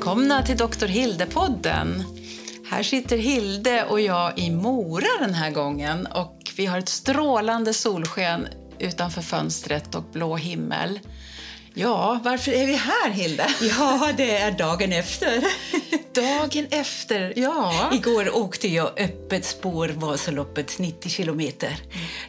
[0.00, 0.86] Välkomna till Dr.
[0.86, 2.04] Hilde-podden.
[2.70, 7.74] Här sitter Hilde och jag i Mora den här gången och vi har ett strålande
[7.74, 8.48] solsken
[8.78, 11.00] utanför fönstret och blå himmel.
[11.74, 13.46] Ja, varför är vi här, Hilde?
[13.60, 15.44] Ja, det är dagen efter.
[16.14, 17.90] Dagen efter, ja.
[17.92, 21.76] Igår åkte jag öppet spår Vasaloppet, 90 kilometer.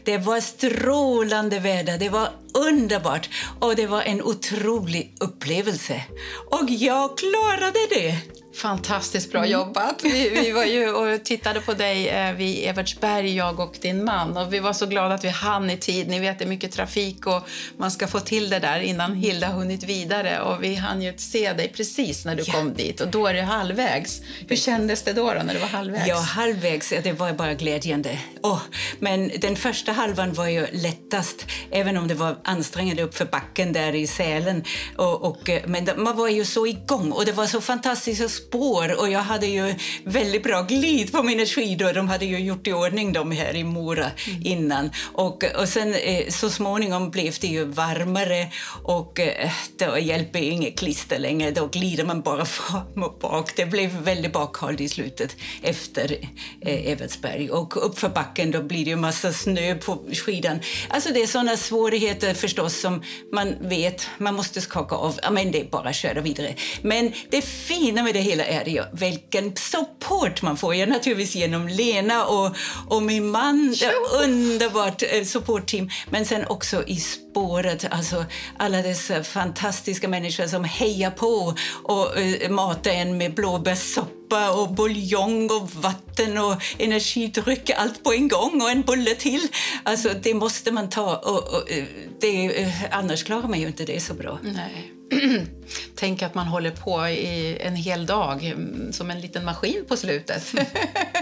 [0.03, 3.29] Det var strålande väder, det var underbart
[3.59, 6.03] och det var en otrolig upplevelse.
[6.49, 8.17] Och jag klarade det!
[8.53, 10.01] Fantastiskt bra jobbat.
[10.03, 14.37] Vi, vi, var ju och tittade på dig eh, vid Evertsberg, jag och din man.
[14.37, 16.07] Och vi var så glada att vi hann i tid.
[16.07, 17.47] Ni vet, det är mycket trafik och
[17.77, 20.41] man ska få till det där innan Hilda hunnit vidare.
[20.41, 22.53] Och vi hann ju se dig precis när du Ja.
[22.53, 24.21] kom dit och då är det halvvägs.
[24.47, 26.07] Hur kändes det då, då när det var halvvägs?
[26.07, 26.93] Ja, halvvägs.
[27.03, 28.19] Det var bara glädjande.
[28.43, 28.61] Åh,
[28.99, 33.95] men den första halvan var ju lättast, även om det var ansträngande uppför backen där
[33.95, 34.63] i Sälen.
[34.97, 38.99] Och, och, eh, men man var ju så igång och det var så fantastiska spår
[38.99, 41.93] och jag hade ju väldigt bra glid på mina skidor.
[41.93, 44.11] De hade ju gjort i ordning dem här i Mora
[44.43, 44.91] innan.
[45.13, 48.47] Och, och sen eh, så småningom blev det ju varmare
[48.83, 51.51] och eh, då hjälper inget klister längre.
[51.51, 53.55] Då glider man bara fram och bak.
[53.55, 56.17] Det blev väldigt bakhalt i slutet efter
[56.61, 57.49] eh, Evertsberg.
[57.49, 60.59] Och uppför backen då blir det ju massa snö på skidan.
[60.89, 63.03] Alltså det är sådana svårigheter förstås som
[63.33, 65.19] man vet man måste skaka av.
[65.23, 66.55] Ja, men det är bara att köra vidare.
[66.81, 70.75] Men det fina med det hela är ju vilken support man får.
[70.75, 72.55] Ja, naturligtvis genom Lena och,
[72.87, 73.75] och min man.
[73.79, 73.93] Det
[74.23, 75.89] underbart eh, supportteam.
[76.09, 78.25] Men sen också i spåret, alltså
[78.57, 85.49] alla dessa fantastiska människor som hejar på och eh, matar en med blåbärssoppa och buljong
[85.51, 89.47] och vatten och energidryck, allt på en gång och en bulle till.
[89.83, 91.83] Alltså det måste man ta och, och eh,
[92.21, 94.39] det, annars klarar man ju inte det så bra.
[94.43, 95.00] Nej.
[95.95, 99.97] Tänk att man håller på i en hel dag mm, som en liten maskin på
[99.97, 100.53] slutet.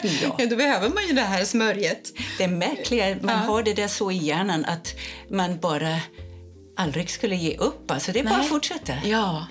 [0.02, 0.46] Ja.
[0.50, 2.12] Då behöver man ju det här smörjet.
[2.38, 3.54] Det märkliga är att man Ja.
[3.54, 4.96] har det där så i hjärnan att
[5.30, 6.00] man bara
[6.78, 7.92] aldrig skulle ge upp.
[7.92, 8.42] Alltså det är bara Nej.
[8.42, 8.94] att fortsätta.
[9.04, 9.48] Ja.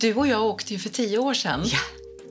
[0.00, 1.60] Du och jag åkte ju för tio år sedan.
[1.64, 1.78] Ja,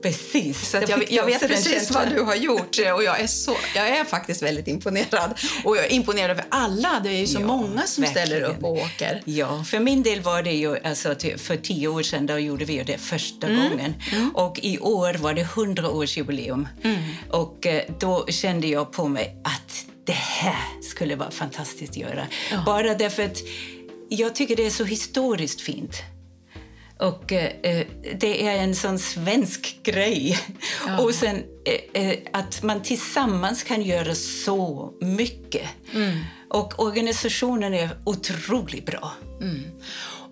[0.02, 0.70] precis.
[0.70, 3.88] Så jag, fick jag vet precis vad du har gjort och jag är, så, jag
[3.88, 5.38] är faktiskt väldigt imponerad.
[5.64, 7.00] Och jag är imponerad över alla.
[7.04, 8.56] Det är ju så Ja, många som ställer verkligen.
[8.56, 9.22] upp och åker.
[9.24, 12.72] Ja, för min del var det ju, alltså för tio år sedan då gjorde vi
[12.72, 13.70] ju det första Mm.
[13.70, 13.94] gången.
[14.34, 16.66] Och i år var det 100-årsjubileum.
[16.84, 16.98] Mm.
[17.30, 22.26] Och eh, då kände jag på mig att det här skulle vara fantastiskt att göra.
[22.66, 23.38] Bara därför att
[24.08, 25.96] jag tycker det är så historiskt fint.
[27.02, 27.86] Och eh, eh,
[28.20, 30.38] det är en sån svensk grej.
[31.00, 35.68] Och sen eh, eh, att man tillsammans kan göra så mycket.
[36.48, 39.12] Och organisationen är otroligt bra.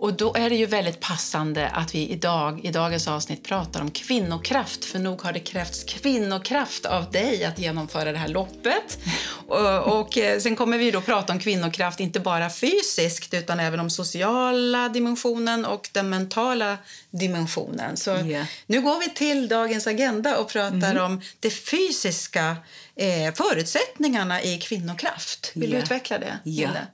[0.01, 3.91] Och då är det ju väldigt passande att vi idag, i dagens avsnitt pratar om
[3.91, 4.85] kvinnokraft.
[4.85, 8.99] För nog har det krävts kvinnokraft av dig att genomföra det här loppet.
[9.49, 13.81] Och, och eh, sen kommer vi då prata om kvinnokraft, inte bara fysiskt utan även
[13.81, 16.79] om sociala dimensionen och den mentala
[17.11, 17.97] dimensionen.
[17.97, 18.45] Så Ja.
[18.67, 22.57] nu går vi till dagens agenda och pratar om de fysiska
[22.97, 25.53] eh, förutsättningarna i kvinnokraft.
[25.55, 25.83] Vill du Ja.
[25.83, 26.39] utveckla det?
[26.45, 26.67] Ja.
[26.69, 26.87] Hilde?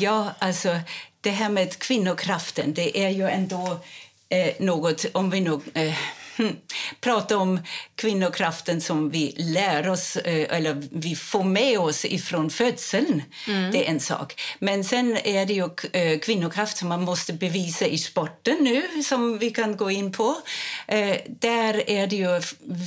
[0.00, 0.80] ja, alltså
[1.20, 3.80] det här med kvinnokraften, det är ju ändå
[4.28, 5.60] eh, något, om vi nu...
[5.74, 5.94] eh,
[7.00, 7.60] pratar om
[7.94, 13.22] kvinnokraften som vi lär oss, eh, eller vi får med oss ifrån födseln,
[13.72, 14.40] det är en sak.
[14.58, 19.38] Men sen är det ju eh, kvinnokraft som man måste bevisa i sporten nu, som
[19.38, 20.36] vi kan gå in på.
[20.86, 22.40] Eh, där är det ju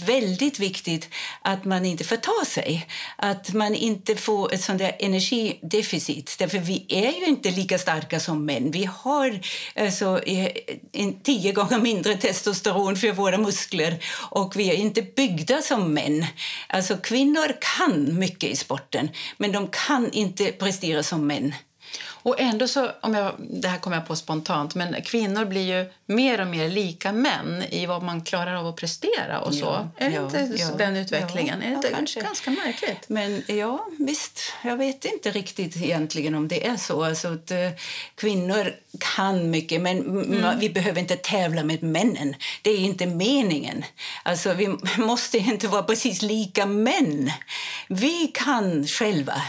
[0.05, 1.09] väldigt viktigt
[1.41, 6.35] att man inte förtar sig, att man inte får ett sånt där energideficit.
[6.39, 8.71] Därför vi är ju inte lika starka som män.
[8.71, 9.39] Vi har
[9.75, 10.21] alltså,
[11.23, 16.25] tio gånger mindre testosteron för våra muskler och vi är inte byggda som män.
[16.67, 21.53] Alltså kvinnor kan mycket i sporten, men de kan inte prestera som män.
[22.23, 25.91] Och ändå så, om jag, det här kommer jag på spontant, men kvinnor blir ju
[26.05, 29.65] mer och mer lika män i vad man klarar av att prestera och så.
[29.65, 31.61] Ja, är det ja, inte ja, den utvecklingen?
[31.61, 32.21] är det inte kanske.
[32.21, 33.09] ganska märkligt?
[33.09, 34.39] Men ja, visst.
[34.63, 37.03] Jag vet inte riktigt egentligen om det är så.
[37.03, 37.57] Alltså att, eh,
[38.15, 38.73] kvinnor
[39.15, 40.59] kan mycket, men Mm.
[40.59, 42.35] vi behöver inte tävla med männen.
[42.61, 43.85] Det är inte meningen.
[44.23, 44.67] Alltså, vi
[44.97, 47.31] måste inte vara precis lika män.
[47.89, 49.41] Vi kan själva.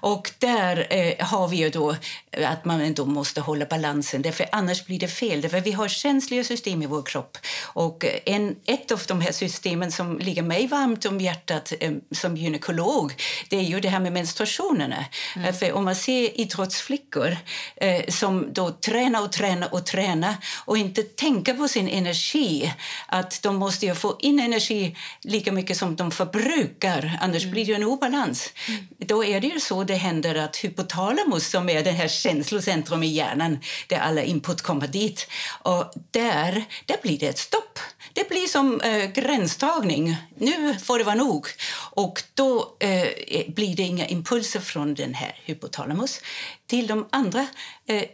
[0.00, 1.96] Och där eh, har vi ju då
[2.36, 5.40] att man ändå måste hålla balansen, därför annars blir det fel.
[5.40, 7.38] Därför vi har känsliga system i vår kropp.
[7.62, 12.36] Och en, ett av de här systemen som ligger mig varmt om hjärtat eh, som
[12.36, 13.12] gynekolog
[13.48, 15.04] det är ju det här med menstruationerna.
[15.36, 15.54] Mm.
[15.54, 17.36] För om man ser idrottsflickor
[17.76, 20.34] eh, som då tränar och tränar och tränar
[20.64, 22.72] och inte tänker på sin energi,
[23.06, 27.52] att de måste ju få in energi lika mycket som de förbrukar, annars mm.
[27.52, 28.52] blir det en obalans.
[28.68, 28.86] Mm.
[28.98, 33.06] Då är det ju så det händer att hypotalamus, som är det här känslocentrum i
[33.06, 35.28] hjärnan där alla input kommer dit,
[35.62, 37.78] och där, där blir det ett stopp.
[38.12, 40.16] Det blir som eh, gränstagning.
[40.38, 41.46] Nu får det vara nog.
[41.90, 43.08] Och då eh,
[43.48, 46.20] blir det inga impulser från den här hypotalamus
[46.66, 47.46] till de andra
[47.86, 48.04] eh,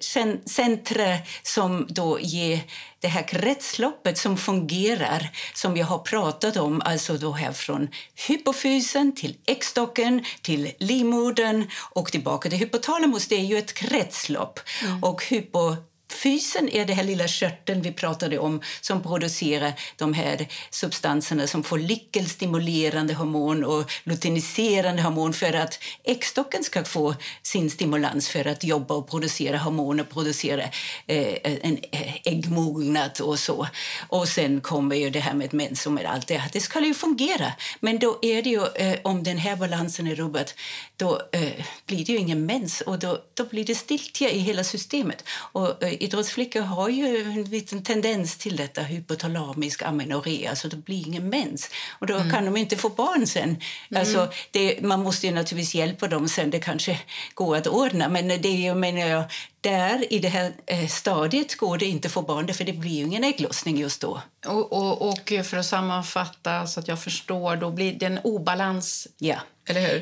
[0.46, 2.60] centra som då ger
[3.00, 7.88] det här kretsloppet som fungerar, som jag har pratat om, alltså då här från
[8.28, 13.28] hypofysen till äggstocken, till livmodern och tillbaka till hypotalamus.
[13.28, 14.60] Det är ju ett kretslopp.
[14.82, 15.04] Mm.
[15.04, 15.76] Och hypo
[16.12, 21.62] Fysen är det här lilla körteln vi pratade om som producerar de här substanserna som
[21.62, 28.94] follikelstimulerande hormon och luteiniserande hormon för att äggstocken ska få sin stimulans för att jobba
[28.94, 30.62] och producera hormoner, producera
[31.06, 33.68] eh, en eh, äggmognad och så.
[34.08, 36.42] Och sen kommer ju det här med mens och med allt det.
[36.52, 37.52] Det ska ju fungera.
[37.80, 40.52] Men då är det ju, eh, om den här balansen är rubbad,
[40.96, 44.64] då eh, blir det ju ingen mens och då, då blir det stiltje i hela
[44.64, 45.24] systemet.
[45.28, 51.06] Och eh, idrottsflickor har ju en liten tendens till detta hypotalamisk amenorré, så det blir
[51.06, 51.70] ingen mens.
[51.98, 52.30] Och då mm.
[52.30, 53.48] kan de inte få barn sen.
[53.48, 54.00] Mm.
[54.00, 57.00] Alltså, det, man måste ju naturligtvis hjälpa dem sen, det kanske
[57.34, 59.24] går att ordna, men det är menar jag,
[59.60, 63.02] där i det här eh, stadiet går det inte att få barn, för det blir
[63.02, 64.22] ingen ägglossning just då.
[64.46, 69.08] Och, och, och för att sammanfatta så att jag förstår, då blir det en obalans
[69.18, 69.36] ja.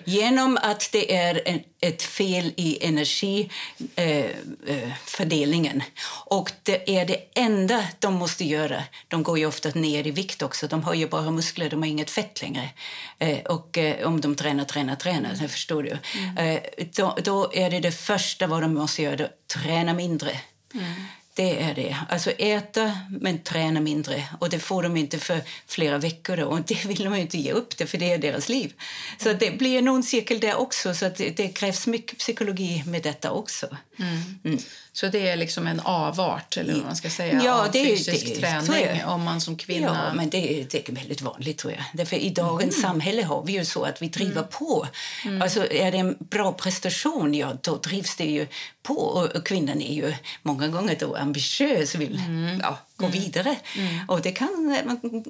[0.05, 5.81] Genom att det är en, ett fel i energifördelningen.
[5.81, 5.93] Eh, eh
[6.27, 8.83] och det är det enda de måste göra.
[9.09, 10.67] De går ju ofta ner i vikt också.
[10.67, 12.71] De har ju bara muskler, de har inget fett längre.
[13.19, 15.49] Eh, och eh, om de tränar, tränar, tränar, mm.
[15.49, 15.99] förstår du.
[16.19, 16.37] Mm.
[16.37, 16.61] Eh,
[16.97, 20.41] då, då, är det det första vad de måste göra, träna mindre.
[20.75, 20.95] Mm.
[21.37, 21.97] Det är det.
[22.09, 24.25] Alltså äta, men träna mindre.
[24.39, 26.37] Och Det får de inte för flera veckor.
[26.37, 26.45] Då.
[26.45, 28.73] Och Det vill de inte ge upp, det, för det är deras liv.
[29.19, 30.95] Så det blir ond cirkel där också.
[30.95, 33.67] Så det, det, krävs mycket psykologi med detta också.
[33.99, 34.39] Mm.
[34.45, 34.59] Mm.
[34.93, 38.27] Så det är liksom en avart eller vad man ska säga, ja, av det, fysisk
[38.27, 40.07] det, träning om man som kvinna...
[40.09, 41.85] Ja, men det, är, det är väldigt vanligt tror jag.
[41.93, 42.91] Därför I dagens mm.
[42.91, 44.49] samhälle har vi ju så att vi driver mm.
[44.51, 44.87] på.
[45.25, 45.43] Mm.
[45.43, 48.47] Alltså är det en bra prestation, ja då drivs det ju
[48.83, 48.95] på.
[48.95, 52.61] Och kvinnan är ju många gånger då ambitiös och vill mm.
[52.63, 53.19] ja, gå mm.
[53.19, 53.57] vidare.
[53.77, 54.09] Mm.
[54.09, 54.79] Och det kan,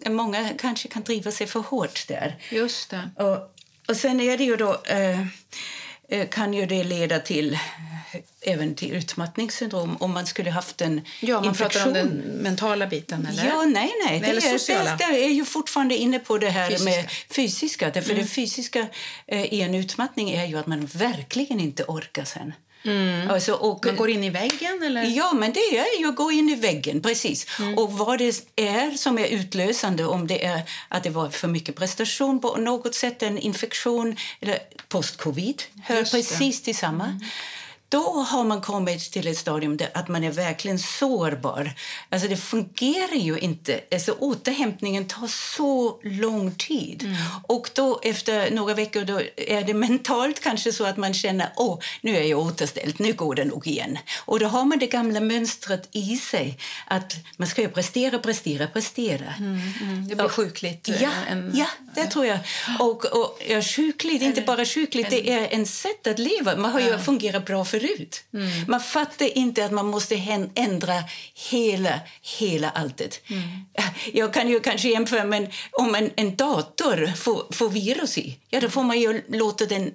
[0.06, 2.37] många kanske kan driva sig för hårt där.
[2.50, 3.11] Just det.
[3.17, 3.55] Och,
[3.88, 4.82] och sen är det ju då...
[4.85, 5.20] Eh,
[6.08, 7.58] eh kan ju det leda till
[8.41, 11.82] även till utmattningssyndrom om man skulle haft en ja, man infektion.
[11.82, 13.47] pratar om den mentala biten, eller?
[13.47, 14.20] Ja, nej, nej.
[14.20, 14.97] Det, eller sociala.
[14.97, 16.90] Det, det är ju fortfarande inne på det här fysiska.
[16.90, 17.90] med fysiska.
[17.90, 18.23] Därför mm.
[18.23, 18.87] det fysiska
[19.26, 22.52] eh, i en utmattning är ju att man verkligen inte orkar sen.
[22.85, 23.31] Mm.
[23.31, 24.83] Alltså, och, man går in i väggen?
[24.83, 25.05] Eller?
[25.05, 27.03] Ja, men det är ju att gå in i väggen.
[27.03, 27.47] precis.
[27.59, 27.79] Mm.
[27.79, 31.77] Och vad det är som är utlösande, om det är att det var för mycket
[31.77, 34.59] prestation på något sätt, en infektion eller
[34.89, 37.05] post-covid, hör precis till samma.
[37.05, 37.21] Mm
[37.89, 41.73] då har man kommit till ett stadium där att man är verkligen sårbar.
[42.11, 43.81] Alltså det fungerar ju inte.
[43.93, 47.03] Alltså återhämtningen tar så lång tid.
[47.03, 47.17] Mm.
[47.43, 51.79] Och då efter några veckor då är det mentalt kanske så att man känner åh,
[52.01, 53.99] nu är jag återställd, nu går det nog igen.
[54.25, 59.35] Och då har man det gamla mönstret i sig att man ska prestera, prestera, prestera.
[59.38, 60.09] Mm, mm.
[60.09, 60.88] Det blir sjukligt.
[60.88, 61.53] Ja, eh, en...
[61.55, 62.39] ja det tror jag.
[62.79, 66.57] Och, och ja, sjukligt, inte bara sjukligt, det är en sätt att leva.
[66.57, 68.25] Man har ju fungerat bra för förut.
[68.35, 68.51] Mm.
[68.69, 70.15] Man fattar inte att man måste
[70.55, 71.05] ändra
[71.51, 72.01] hela,
[72.39, 73.21] hela alltet.
[73.27, 73.43] Mm.
[74.13, 78.39] Jag kan ju kanske jämföra med om en, en dator får, får virus i.
[78.51, 79.93] Ja, då får man ju låta den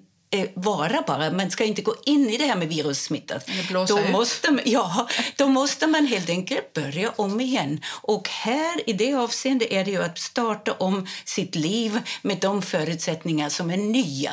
[0.54, 1.32] vara bara.
[1.32, 3.40] Man ska inte gå in i det här med virussmitta.
[3.88, 5.08] Då måste, ja,
[5.38, 7.82] då måste man helt enkelt börja om igen.
[7.86, 12.62] Och här i det avseendet är det ju att starta om sitt liv med de
[12.62, 14.32] förutsättningar som är nya.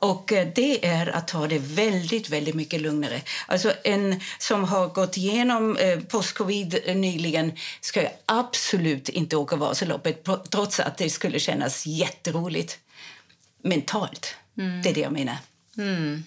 [0.00, 3.20] Och eh, det är att ta det väldigt, väldigt mycket lugnare.
[3.46, 10.80] Alltså en som har gått igenom eh, post-covid nyligen ska absolut inte åka Vasaloppet trots
[10.80, 12.78] att det skulle kännas jätteroligt
[13.62, 14.34] mentalt.
[14.58, 14.82] Mm.
[14.82, 15.36] Det är det jag menar.
[15.78, 16.24] Mm.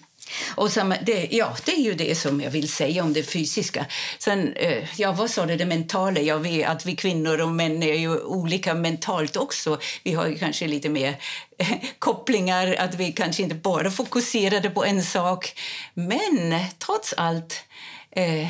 [0.54, 3.86] Och samma, det, ja, det är ju det som jag vill säga om det fysiska.
[4.18, 6.20] Sen, eh, ja, vad sa du, det mentala?
[6.20, 9.78] Jag vet att vi kvinnor och män är ju olika mentalt också.
[10.02, 11.16] Vi har kanske lite mer
[11.58, 15.60] eh, kopplingar, att vi kanske inte bara fokuserade på en sak.
[15.94, 17.64] Men trots allt
[18.10, 18.48] eh,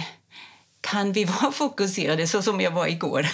[0.80, 3.28] kan vi vara fokuserade så som jag var igår.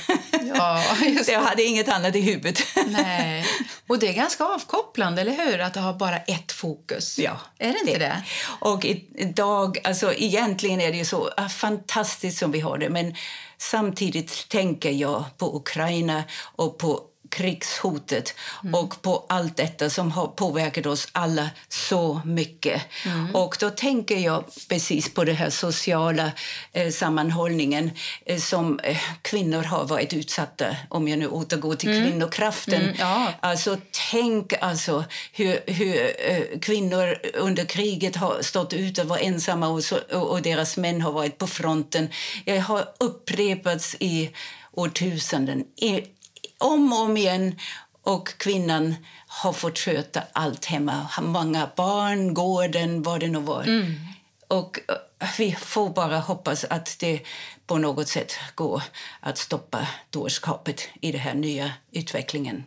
[0.54, 2.58] Ja, just jag hade inget annat i huvudet.
[2.86, 3.46] Nej.
[3.86, 5.60] Och det är ganska avkopplande, eller hur?
[5.60, 7.18] Att ha bara ett fokus.
[7.18, 7.40] Ja.
[7.58, 7.98] Är det inte det?
[7.98, 8.22] det?
[8.44, 13.14] Och idag, alltså egentligen är det så ah, fantastiskt som vi har det, men
[13.58, 16.24] samtidigt tänker jag på Ukraina
[16.56, 17.00] och på
[17.36, 18.74] krigshotet mm.
[18.74, 22.82] och på allt detta som har påverkat oss alla så mycket.
[23.04, 23.34] Mm.
[23.34, 26.32] Och då tänker jag precis på den här sociala
[26.72, 27.90] eh, sammanhållningen
[28.26, 32.04] eh, som eh, kvinnor har varit utsatta, om jag nu återgår till mm.
[32.04, 32.82] kvinnokraften.
[32.82, 33.32] Mm, ja.
[33.40, 33.76] Alltså,
[34.10, 39.84] tänk alltså hur, hur eh, kvinnor under kriget har stått ute och var ensamma och,
[39.84, 42.08] så, och, deras män har varit på fronten.
[42.44, 44.30] Det har upprepats i
[44.72, 45.64] årtusenden
[46.58, 47.58] om och om igen.
[48.02, 48.94] Och kvinnan
[49.26, 51.08] har fått sköta allt hemma.
[51.22, 53.62] Många barn, gården, vad det nu var.
[53.62, 53.94] Mm.
[54.48, 57.20] Och eh, vi får bara hoppas att det
[57.66, 58.82] på något sätt går
[59.20, 62.64] att stoppa dårskapet i den här nya utvecklingen.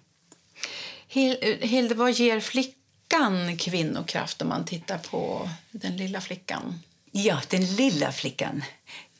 [1.08, 6.80] Hilde, vad ger flickan kvinnokraft om man tittar på den lilla flickan?
[7.12, 8.64] Ja, den lilla flickan.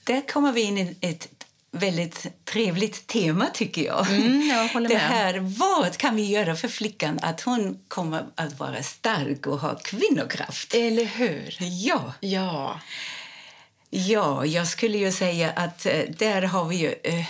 [0.04, 1.39] Där kommer vi in i ett
[1.72, 4.10] väldigt trevligt tema, tycker jag.
[4.10, 4.84] Mm, jag.
[4.90, 9.60] Det här, vad kan vi göra för flickan att hon kommer att vara stark och
[9.60, 10.74] ha kvinnokraft?
[10.74, 11.58] Eller hur?
[11.60, 12.14] Ja.
[12.20, 12.80] Ja.
[13.90, 17.26] Ja, jag skulle ju säga att eh, där har vi ju eh,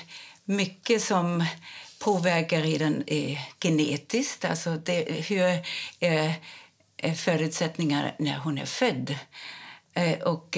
[0.45, 1.45] mycket som
[1.99, 4.45] påverkar redan eh, genetiskt.
[4.45, 5.63] Alltså det, hur
[5.99, 9.15] är förutsättningar när hon är född.
[10.25, 10.57] Och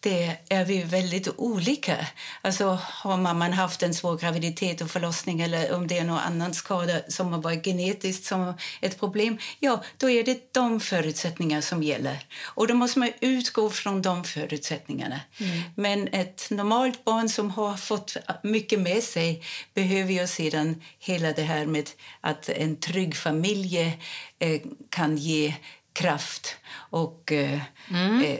[0.00, 2.06] det är vi väldigt olika.
[2.42, 6.54] Alltså, har mamman haft en svår graviditet och förlossning eller om det är någon annan
[6.54, 11.82] skada som har varit genetiskt som ett problem, ja, då är det de förutsättningar som
[11.82, 12.26] gäller.
[12.44, 15.20] Och då måste man utgå från de förutsättningarna.
[15.38, 15.60] Mm.
[15.74, 19.42] Men ett normalt barn som har fått mycket med sig
[19.74, 21.90] behöver ju sedan hela det här med
[22.20, 23.98] att en trygg familj
[24.38, 25.54] eh, kan ge
[25.92, 26.56] kraft
[26.90, 28.24] och eh, mm.
[28.24, 28.38] eh,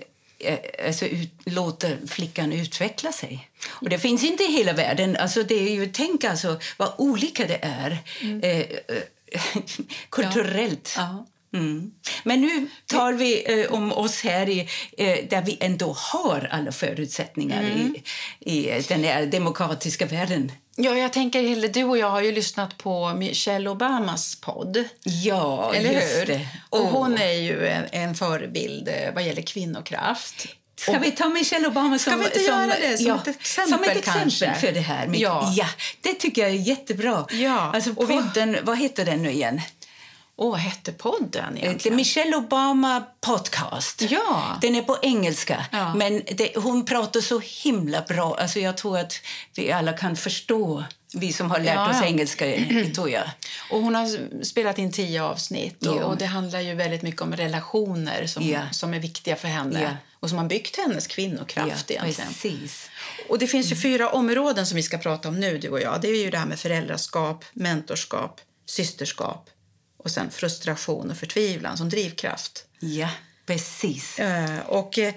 [0.87, 3.49] alltså, ut, låter flickan utveckla sig.
[3.69, 5.17] Och det finns inte i hela världen.
[5.17, 8.41] Alltså, det är ju, tänk alltså vad olika det är mm.
[8.41, 9.03] eh, eh
[10.11, 10.95] kulturellt.
[10.97, 11.03] Ja.
[11.03, 11.27] Ja.
[11.59, 11.91] Mm.
[12.25, 14.61] Men nu tar vi eh, om oss här i,
[14.99, 17.97] eh, där vi ändå har alla förutsättningar mm.
[18.41, 20.53] i, i den här demokratiska världen.
[20.81, 24.85] Ja, jag tänker Hilde, du och jag har ju lyssnat på Michelle Obamas podd.
[25.03, 26.27] Ja, Eller hur?
[26.27, 26.49] Det.
[26.71, 26.91] Och oh.
[26.91, 30.47] hon är ju en, en förebild eh, vad gäller kvinnokraft.
[30.77, 33.17] Ska och, vi ta Michelle Obama som, ska vi inte som, göra det som ja,
[33.17, 33.73] ett exempel?
[33.73, 35.11] Som ett exempel för det här.
[35.13, 35.53] ja.
[35.57, 35.67] ja,
[36.01, 37.27] det tycker jag är jättebra.
[37.31, 37.71] Ja.
[37.75, 39.61] Alltså podden, vi, vad heter den nu igen?
[40.41, 41.97] Åh, vad hette podden egentligen?
[41.97, 44.03] Michelle Obama podcast.
[44.11, 44.59] Ja.
[44.61, 45.95] Den är på engelska, ja.
[45.95, 48.37] men det, hon pratar så himla bra.
[48.41, 49.15] Alltså jag tror att
[49.55, 52.47] vi alla kan förstå vi som har lärt ja, oss engelska,
[52.95, 53.31] tror jag.
[53.71, 57.37] Och hon har spelat in tio avsnitt och, och det handlar ju väldigt mycket om
[57.37, 61.91] relationer som, som är viktiga för henne och som har byggt hennes kvinnokraft.
[61.91, 62.91] Ja, precis.
[63.29, 63.83] Och det finns ju mm.
[63.83, 66.01] fyra områden som vi ska prata om nu, du och jag.
[66.01, 69.51] Det är ju det här med föräldraskap, mentorskap, systerskap
[69.99, 72.65] och sen frustration och förtvivlan som drivkraft.
[72.81, 73.11] Ja,
[73.47, 74.21] precis.
[74.21, 75.11] Uh, och uh,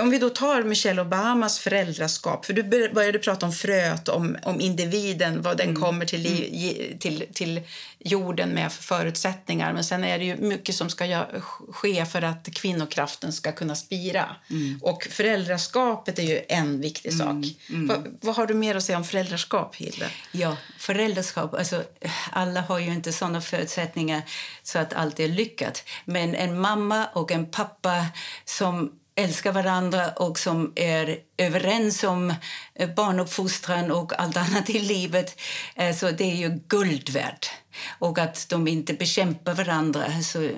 [0.00, 2.62] om vi då tar Michelle Obamas föräldraskap, för du
[2.92, 5.82] började prata om fröet, om, om individen, vad den mm.
[5.82, 6.98] kommer till, mm.
[6.98, 7.60] till, till
[7.98, 9.72] jorden med för förutsättningar.
[9.72, 11.24] Men sen är det ju mycket som ska
[11.70, 14.36] ske för att kvinnokraften ska kunna spira.
[14.50, 14.78] Mm.
[14.82, 17.28] Och föräldraskapet är ju en viktig sak.
[17.28, 17.50] Mm.
[17.68, 17.88] mm.
[17.88, 20.06] Va, vad har du mer att säga om föräldraskap, Hilde?
[20.32, 21.84] Ja, föräldraskap, alltså
[22.30, 24.22] alla har ju inte sådana förutsättningar
[24.62, 25.84] så att allt är lyckat.
[26.04, 28.06] Men en mamma och en pappa
[28.44, 32.34] som älskar varandra och som är överens om
[32.74, 35.40] eh, barnuppfostran och allt annat i livet.
[35.74, 37.50] Eh, så det är ju guld värt.
[37.98, 40.22] Och att de inte bekämpar varandra.
[40.22, 40.50] Så,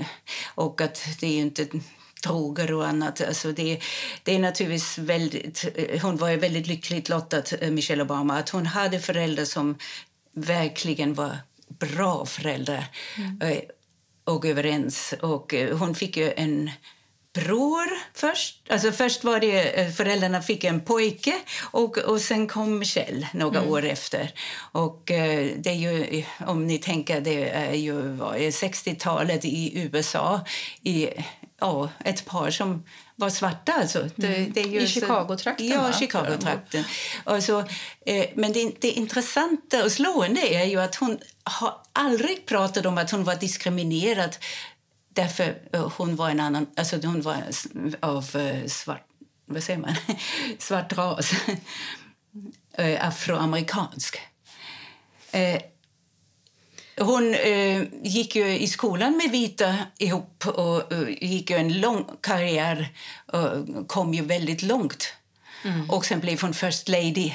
[0.55, 1.67] och att det är inte
[2.23, 3.21] droger och annat.
[3.21, 3.81] Alltså det,
[4.23, 9.00] det är naturligtvis väldigt, eh, hon var väldigt lyckligt lottad, Michelle Obama, att hon hade
[9.00, 9.79] föräldrar som
[10.35, 11.38] verkligen var
[11.69, 12.85] bra föräldrar
[13.17, 13.61] mm.
[14.25, 15.15] och överens.
[15.21, 16.71] Och hon fick ju en
[17.40, 18.62] bror först.
[18.71, 21.35] Alltså först var det eh, föräldrarna fick en pojke
[21.71, 23.71] och, och sen kom Michelle några mm.
[23.71, 24.33] år efter.
[24.73, 28.02] Och eh, det är ju, om ni tänker, det är ju
[28.50, 30.40] 60-talet i USA.
[30.83, 31.09] I,
[31.61, 32.85] ja, ett par som
[33.16, 33.73] var svarta.
[33.73, 34.09] Alltså.
[34.16, 34.52] Det, Mm.
[34.52, 35.92] det är ju I Chicago-trakten, Ja?
[35.92, 36.85] Chicago-trakten.
[37.25, 37.64] Alltså,
[38.07, 42.99] eh, men det, det intressanta och slående är ju att hon har aldrig pratat om
[42.99, 44.37] att hon var diskriminerad
[45.19, 47.37] därför eh, hon var en annan, alltså hon var
[48.01, 49.07] av eh, svart,
[49.45, 49.95] vad säger man,
[50.59, 51.33] svart ras,
[52.73, 54.19] Eh, afroamerikansk.
[56.99, 57.37] Hon
[58.03, 62.89] gick ju i skolan med vita ihop och gick en lång karriär
[63.27, 65.15] och kom ju väldigt långt.
[65.89, 67.33] Och sen blev hon first lady.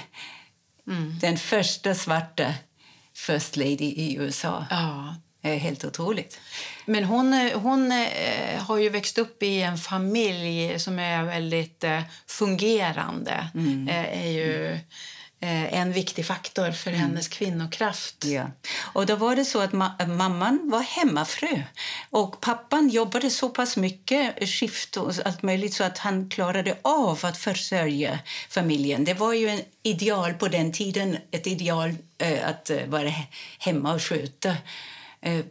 [1.22, 2.54] Den första svarta
[3.14, 4.66] first lady i USA.
[4.70, 5.16] Ja.
[5.46, 6.40] Är helt otroligt.
[6.86, 11.84] Men hon, eh, hon eh, har ju växt upp i en familj som är väldigt
[11.84, 13.48] eh, fungerande.
[13.90, 14.72] Eh, är ju
[15.40, 18.26] eh, en viktig faktor för hennes kvinnokraft.
[18.26, 18.44] Ja.
[18.94, 21.64] Och då var det så att ma- mamman var hemmafru
[22.10, 27.20] och pappan jobbade så pass mycket, skift och allt möjligt, så att han klarade av
[27.24, 28.20] att försörja
[28.50, 29.04] familjen.
[29.06, 33.28] Det var ju en ideal på den tiden, ett ideal eh, att eh, vara he-
[33.60, 34.56] hemma och sköta eh,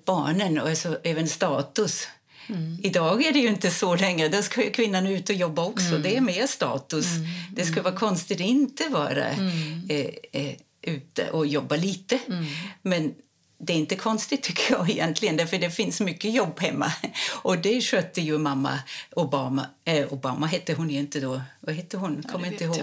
[0.04, 2.08] barnen och alltså även status.
[2.82, 4.28] Idag är det ju inte så längre.
[4.28, 5.98] Då ska kvinnan ut och jobba också.
[5.98, 7.06] Det är mer status.
[7.52, 12.18] Det skulle vara konstigt att inte vara eh, eh, ute och jobba lite.
[12.82, 13.14] Men
[13.58, 16.92] det är inte konstigt tycker jag egentligen, därför det finns mycket jobb hemma.
[17.42, 18.78] Och det skötte ju mamma
[19.10, 19.66] Obama.
[19.84, 21.42] Eh, Obama hette hon ju inte då.
[21.60, 22.22] Vad hette hon?
[22.22, 22.76] Kommer det inte ihåg.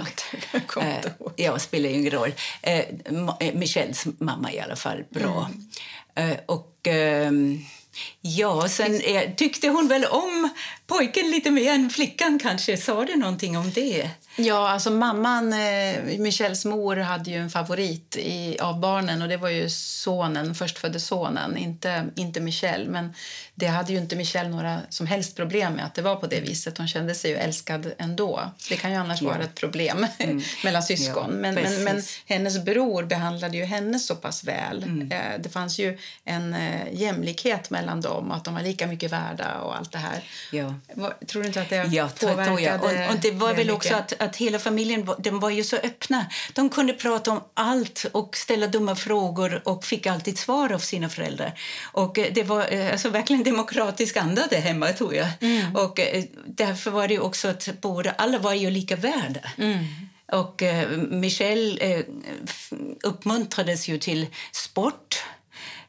[0.52, 1.32] jag inte Eh, ihåg.
[1.36, 2.34] Ja, spelar ingen roll.
[2.62, 5.04] Eh, eh, Michelles mamma i alla fall.
[5.10, 5.50] Bra.
[6.20, 7.60] Eh, och ehm,
[8.22, 9.02] ja, sen
[9.36, 10.50] tyckte hon väl om
[10.88, 12.78] pojken lite mer än flickan kanske.
[12.78, 14.10] Sa det någonting om det?
[14.36, 19.38] Ja, alltså mamman, eh, Michelles mor, hade ju en favorit i, av barnen och det
[19.38, 22.90] var ju sonen, förstfödde sonen, inte, inte Michelle.
[22.90, 23.14] Men
[23.60, 26.40] det hade ju inte Michelle några som helst problem med att det var på det
[26.40, 26.78] viset.
[26.78, 28.52] Hon kände sig ju älskad ändå.
[28.70, 30.08] Det kan ju annars vara ett problem
[30.64, 31.26] mellan syskon.
[31.28, 34.84] Ja, men, men, men hennes bror behandlade ju henne så pass väl.
[34.84, 35.12] Mm.
[35.12, 39.62] Eh, det fanns ju en eh, jämlikhet mellan dem, att de var lika mycket värda
[39.62, 40.24] och allt det här.
[40.52, 40.74] Ja.
[41.28, 42.84] Tror du inte att det Ja, tror påverkade jag.
[42.84, 45.76] Och, och det var väl också att, att hela familjen var, de var ju så
[45.76, 46.26] öppna.
[46.54, 51.10] De kunde prata om allt och ställa dumma frågor och fick alltid svar av sina
[51.10, 51.60] föräldrar.
[51.92, 55.28] Och eh, det var alltså verkligen demokratisk anda där hemma, tror jag.
[55.74, 59.40] Och eh, därför var det också att båda, alla var ju lika värda.
[60.32, 62.06] Och eh, Michelle eh,
[63.04, 65.24] uppmuntrades ju till sport.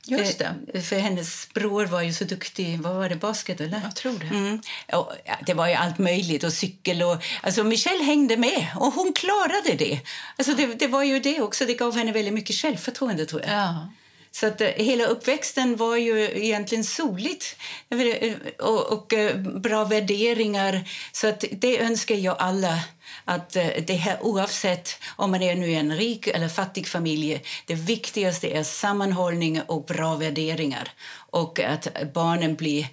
[0.05, 0.55] Just det.
[0.75, 2.81] Eh, För hennes bror var ju så duktig.
[2.81, 3.17] Vad var det?
[3.17, 3.81] Basket, eller?
[3.85, 4.27] Jag tror det.
[4.27, 4.61] Mm.
[4.93, 6.45] Och, ja, det var ju allt möjligt.
[6.45, 7.25] Och cykel och...
[7.43, 10.01] Alltså Michelle hängde med och hon klarade det.
[10.39, 11.67] Alltså det, det var ju det också.
[11.67, 13.51] Det gav henne väldigt mycket självförtroende tror jag.
[13.51, 13.89] Ja.
[14.33, 17.57] Så att eh, hela uppväxten var ju egentligen soligt
[17.91, 19.13] eh, eh, och, och
[19.61, 20.89] bra värderingar.
[21.13, 22.81] Så att det önskar jag alla.
[23.25, 23.51] Att
[23.87, 28.63] det här, oavsett om man är nu en rik eller fattig familj, det viktigaste är
[28.63, 30.93] sammanhållning och bra värderingar.
[31.13, 32.87] Och att barnen blir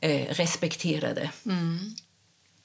[0.00, 1.30] eh, respekterade.
[1.46, 1.94] Mm.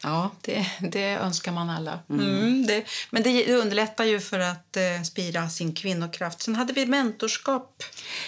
[0.04, 2.00] Ja, det, det önskar man alla.
[2.10, 6.42] Mm, det, men det, underlättar ju för att eh, spira sin kvinnokraft.
[6.42, 7.84] Sen hade vi mentorskap.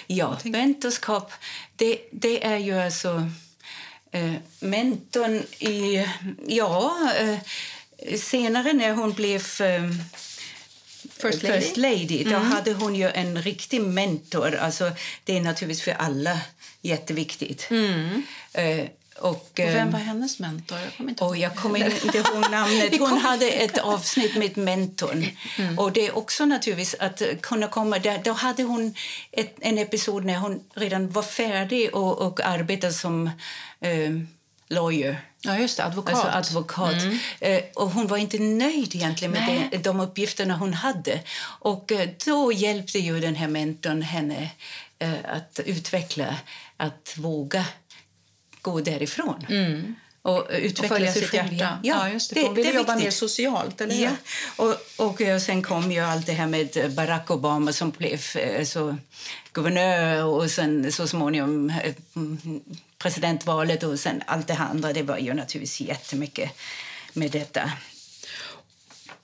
[0.08, 1.32] Ja, mentorskap,
[1.76, 3.30] det, det är ju alltså...
[4.12, 6.08] Eh, mentorn i...
[6.48, 7.40] Ja, eh,
[8.18, 9.90] senare när hon blev eh,
[11.10, 11.62] First lady.
[11.62, 14.56] First lady då hade hon ju en riktig mentor.
[14.56, 14.92] Alltså,
[15.24, 16.40] det är naturligtvis för alla
[16.82, 17.70] jätteviktigt.
[18.54, 18.86] Eh,
[19.22, 20.78] och, Och vem eh, var hennes mentor?
[20.80, 23.00] Jag kommer inte och jag kommer inte ihåg namnet.
[23.00, 25.26] Hon hade ett avsnitt med mentorn.
[25.78, 28.22] Och det är också naturligtvis att kunna komma där.
[28.24, 28.96] Då hade hon
[29.32, 33.30] ett, en episod när hon redan var färdig och, och arbetade som
[33.82, 34.12] eh,
[34.70, 35.22] lawyer.
[35.42, 35.86] Ja, just det.
[35.86, 36.26] Advokat.
[36.26, 36.96] Alltså advokat.
[37.40, 39.70] Eh, och hon var inte nöjd egentligen med Nej.
[39.72, 41.20] det, de uppgifterna hon hade.
[41.42, 44.50] Och eh, då hjälpte ju den här mentorn henne
[45.00, 46.36] eh, att utveckla,
[46.78, 47.66] att våga
[48.62, 49.46] gå därifrån.
[50.22, 51.54] Och, eh, utveckla och följa sitt själv.
[51.54, 51.80] hjärta.
[51.84, 52.42] Ja, just det.
[52.42, 53.14] Hon ville jobba mer viktigt.
[53.14, 54.12] socialt, eller Ja,
[54.56, 58.66] och, och eh, sen kom ju allt det här med Barack Obama som blev eh,
[58.66, 58.98] så
[59.54, 61.74] guvernör och sen så småningom
[62.16, 62.62] mm,
[62.98, 64.94] presidentvalet och sen allt det andra.
[64.94, 66.52] Det var ju naturligtvis jättemycket
[67.14, 67.72] med detta.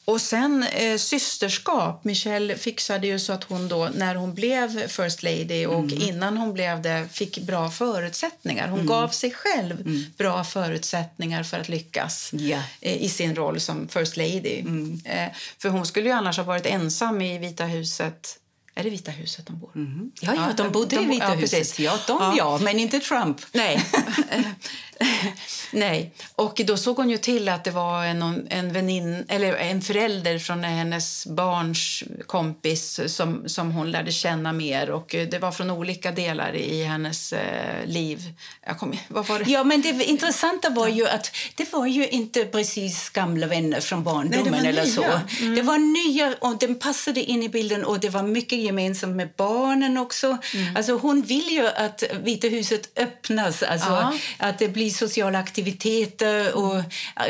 [0.06, 2.04] Och sen eh, systerskap.
[2.04, 6.54] Michelle fixade ju så att hon då, när hon blev first lady och innan hon
[6.54, 8.68] blev det, fick bra förutsättningar.
[8.68, 9.84] Hon gav sig själv
[10.18, 12.60] bra förutsättningar för att lyckas Ja.
[12.82, 14.64] eh, i sin roll som first lady.
[15.06, 15.28] Eh,
[15.62, 18.38] för hon skulle ju annars ha varit ensam i Vita huset
[18.78, 19.72] Är det Vita huset de bor?
[19.76, 20.12] Mm.
[20.22, 21.60] Ja, ja, de bodde de, i Vita ja, huset.
[21.60, 21.80] Precis.
[21.80, 22.34] Ja, de ja.
[22.38, 23.42] ja, men inte Trump.
[23.52, 23.86] Nej.
[25.72, 26.14] Nej.
[26.36, 30.40] Och då såg hon ju till att det var en, en, vänin, eller en förälder
[30.40, 34.90] från hennes barns kompis som, som hon lärde känna mer.
[34.90, 38.34] Och Det var från olika delar i hennes eh, liv.
[38.80, 39.52] Kom, vad var det?
[39.52, 44.04] Ja, men det intressanta var ju att det var ju inte precis gamla vänner från
[44.04, 44.52] barndomen.
[44.52, 45.04] Nej, eller så.
[45.42, 45.56] Mm.
[45.56, 49.30] Det var nya och den passade in i bilden och det var mycket gemensamt med
[49.38, 50.38] barnen också.
[50.54, 50.76] Mm.
[50.76, 54.14] Alltså, hon vill ju att Vita huset öppnas, alltså, ja.
[54.38, 56.56] att det blir sociala aktiviteter.
[56.56, 56.84] Och,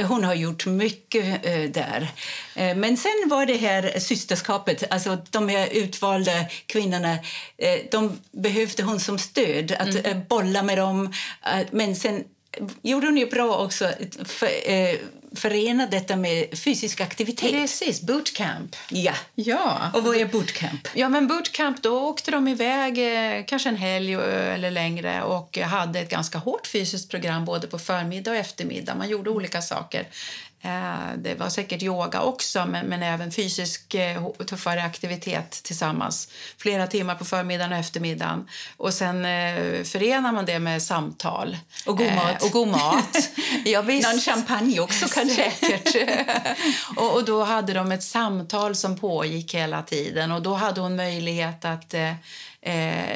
[0.07, 2.01] hon har gjort mycket uh, där.
[2.57, 7.17] Uh, men sen var det här systerskapet, alltså de här utvalda kvinnorna,
[7.91, 10.21] de behövde hon som stöd, att mm.
[10.29, 11.13] bolla med dem.
[11.71, 12.23] men sen
[12.81, 13.89] gjorde hon ju bra också
[14.25, 14.49] för,
[15.35, 17.51] förena detta med fysisk aktivitet.
[17.51, 18.75] Precis, bootcamp.
[18.89, 19.13] Ja.
[19.35, 19.91] ja.
[19.93, 20.87] Och vad är bootcamp?
[20.93, 25.99] Ja, men bootcamp, då åkte de iväg eh, kanske en helg eller längre och hade
[25.99, 28.95] ett ganska hårt fysiskt program både på förmiddag och eftermiddag.
[28.95, 30.07] Man gjorde olika saker.
[30.65, 36.27] Eh, det var säkert yoga också, men, men även fysisk eh, tuffare aktivitet tillsammans.
[36.57, 38.47] Flera timmar på förmiddagen och eftermiddagen.
[38.77, 41.57] Och sen eh, förenar man det med samtal.
[41.85, 42.43] Och god mat.
[42.43, 43.29] och god mat.
[43.65, 44.09] ja, visst.
[44.09, 45.51] Någon champagne också kanske.
[45.51, 46.09] Säkert.
[46.95, 50.31] och, och, då hade de ett samtal som pågick hela tiden.
[50.31, 52.11] Och då hade hon möjlighet att eh,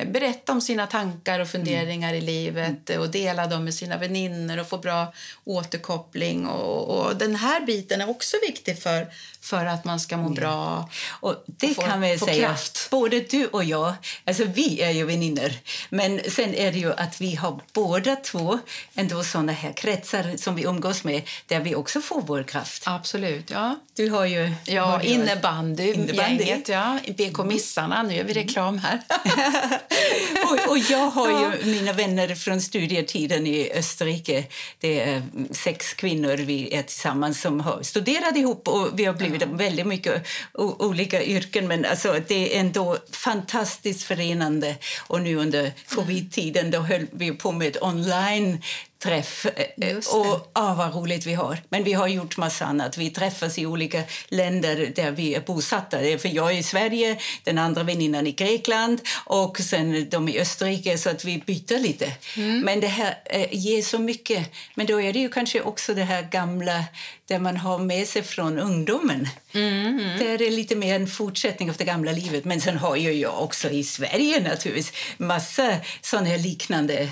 [0.06, 2.24] berätta om sina tankar och funderingar mm.
[2.24, 6.48] i livet och dela dem med sina väninnor och få bra återkoppling.
[6.48, 9.08] Och, och, den här biten är också viktig för,
[9.42, 10.34] för att man ska må mm.
[10.34, 10.90] bra.
[11.10, 12.88] Och det och få, kan vi säga, kraft.
[12.92, 13.94] både du och jag,
[14.26, 15.52] alltså vi är ju väninnor,
[15.90, 18.60] men sen är det ju att vi har båda två
[18.96, 22.84] ändå såna här kretsar som vi umgås med där vi också får vår kraft.
[22.86, 23.80] Absolut, ja.
[23.96, 24.52] Du har ju...
[24.66, 26.44] Ja, innebandy, innebandy.
[26.44, 27.00] Gänget, ja.
[27.08, 29.02] BK Missarna, nu gör vi reklam här.
[30.44, 34.46] och, och, jag har ju mina vänner från studietiden i Österrike.
[34.80, 39.42] Det är sex kvinnor vi är tillsammans som har studerat ihop och vi har blivit
[39.42, 39.48] ja.
[39.52, 41.68] väldigt mycket olika yrken.
[41.68, 44.76] Men alltså, det är ändå fantastiskt förenande.
[45.08, 48.62] Och nu under covid-tiden då höll vi på med online
[49.04, 49.46] träff.
[49.82, 51.58] Eh, och ah, vad roligt vi har.
[51.70, 52.98] Men vi har gjort massa annat.
[52.98, 55.98] Vi träffas i olika länder där vi är bosatta.
[55.98, 60.98] För jag är i Sverige, den andra väninnan i Grekland och sen de i Österrike
[60.98, 62.14] så att vi byter lite.
[62.38, 62.62] Mm.
[62.62, 64.52] Men det här eh, ger så mycket.
[64.76, 66.84] Men då är det ju kanske också det här gamla
[67.28, 69.28] där man har med sig från ungdomen.
[69.54, 70.20] Mm.
[70.20, 72.46] Det är lite mer en fortsättning av det gamla livet.
[72.46, 77.10] Men sen har ju jag också i Sverige naturligtvis massa sådana här liknande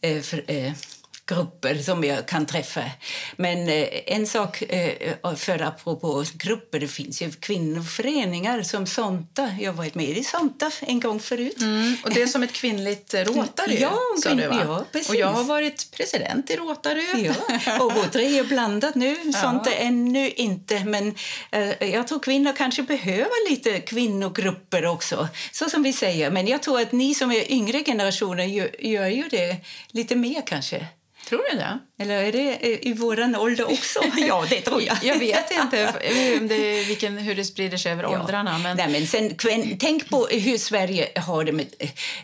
[0.00, 0.72] eh, för, eh,
[1.28, 2.84] grupper som jag kan träffa.
[3.36, 9.50] Men eh, en sak, eh, för apropå grupper, det finns ju kvinnoföreningar som Sonta.
[9.60, 11.60] Jag har varit med i Sonta en gång förut.
[11.60, 14.62] Mm, och det är som ett kvinnligt eh, Rotary, ja, sa du, va?
[14.64, 15.08] Ja, precis.
[15.10, 17.30] Och jag har varit president i Rotary.
[17.66, 19.32] Ja, och Rotary är blandat nu.
[19.42, 19.76] Sonta ja.
[19.76, 21.14] ännu inte, men
[21.80, 26.30] jag tror kvinnor kanske behöver lite kvinnogrupper också, så som vi säger.
[26.30, 28.44] Men jag tror att ni som är yngre generationer
[28.78, 29.56] gör ju det
[29.92, 30.86] lite mer kanske.
[31.28, 31.78] Tror du det?
[32.00, 34.00] Eller är det i vår ålder också?
[34.16, 34.96] ja, det tror jag.
[35.02, 35.92] jag vet inte
[36.40, 38.20] det, vilken, hur det sprider sig över ja.
[38.20, 38.58] åldrarna.
[38.58, 38.76] Men...
[38.76, 39.34] Nej, men sen,
[39.78, 41.66] tänk på hur Sverige har det med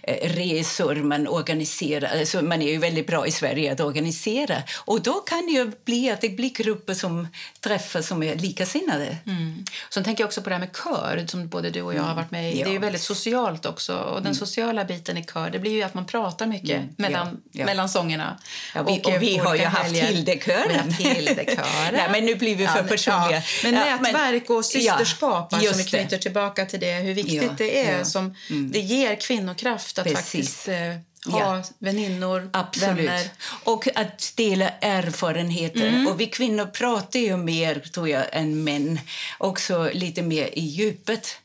[0.02, 2.18] eh, resor man organiserar.
[2.18, 4.62] Alltså, man är ju väldigt bra i Sverige att organisera.
[4.76, 7.28] Och då kan det ju bli att det blir grupper som
[7.60, 9.16] träffas som är likasinnade.
[9.26, 9.64] Mm.
[9.90, 12.14] Sen tänker jag också på det här med kör som både du och jag har
[12.14, 12.60] varit med i.
[12.60, 12.68] Ja.
[12.68, 13.96] Det är väldigt socialt också.
[13.96, 14.34] Och den mm.
[14.34, 16.94] sociala biten i kör, det blir ju att man pratar mycket mm.
[16.96, 17.66] mellan, ja.
[17.66, 18.38] mellan sångerna.
[18.74, 20.92] Ja, vi, och, och vi har ju haft Hildekören.
[20.92, 22.10] Hildekören.
[22.12, 23.42] men nu blir vi för personliga.
[23.62, 28.04] Men nätverk och systerskap, ja, alltså, vi knyter tillbaka till det, hur viktigt det är.
[28.04, 28.72] Som, mm.
[28.72, 30.24] Det ger kvinnokraft att Precis.
[30.24, 31.62] faktiskt eh, ha ja.
[31.78, 32.98] väninnor, Absolut.
[32.98, 33.30] vänner.
[33.64, 35.88] Och att dela erfarenheter.
[35.88, 36.06] Mm.
[36.06, 39.00] Och vi kvinnor pratar ju mer, tror jag, än män.
[39.38, 41.36] Också lite mer i djupet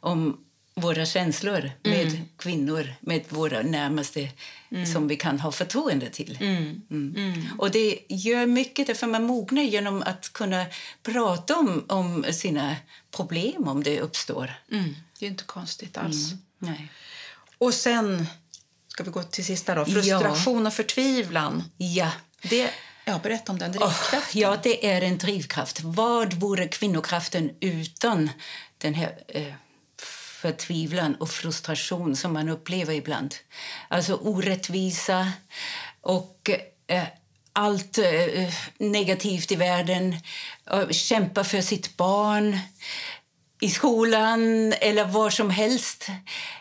[0.00, 0.36] om
[0.80, 2.28] våra känslor med mm.
[2.36, 4.28] kvinnor, med våra närmaste
[4.70, 4.86] mm.
[4.86, 6.38] som vi kan ha förtroende till.
[6.40, 6.82] Mm.
[6.90, 7.14] mm.
[7.16, 7.46] mm.
[7.58, 10.66] Och Det gör mycket, därför man mognar genom att kunna
[11.02, 12.76] prata om, om sina
[13.10, 14.54] problem om det uppstår.
[15.18, 16.32] Det är inte konstigt alls.
[16.58, 16.92] Nej.
[17.58, 18.26] Och sen
[18.88, 19.84] ska vi gå till sista då.
[19.84, 20.66] Frustration ja.
[20.66, 21.64] och förtvivlan.
[21.76, 22.12] Ja.
[22.42, 22.70] Det
[23.08, 24.18] Ja, berätta om den drivkraften.
[24.18, 25.80] Oh, ja, det är en drivkraft.
[25.82, 28.30] Vad vore kvinnokraften utan
[28.78, 29.52] den här eh,
[30.42, 33.34] förtvivlan och frustration som man upplever ibland.
[33.88, 35.32] Alltså orättvisa
[36.00, 36.50] och
[36.86, 37.04] eh,
[37.52, 40.16] allt eh, negativt i världen.
[40.90, 42.58] kämpa för sitt barn.
[43.60, 46.06] i skolan eller var som helst.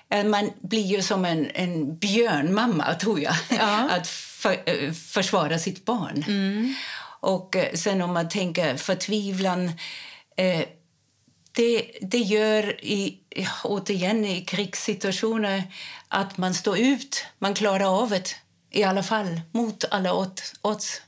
[0.10, 3.90] Eh, Man blir ju som en, en björnmamma, tror jag, Ja.
[3.92, 6.26] att för, eh, försvara sitt barn.
[7.20, 9.72] Och eh, sen om man tänker förtvivlan...
[10.38, 10.64] Eh,
[11.58, 13.18] det, det gör i,
[13.64, 15.64] återigen i krigssituationer
[16.08, 17.26] att man står ut.
[17.40, 18.36] Man klarar av det,
[18.72, 21.02] i alla fall, mot alla odds-.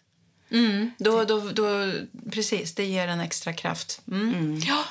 [0.52, 1.92] Mm, då, då, då,
[2.32, 4.02] precis, det ger en extra kraft.
[4.08, 4.60] Mm.
[4.68, 4.84] Ja,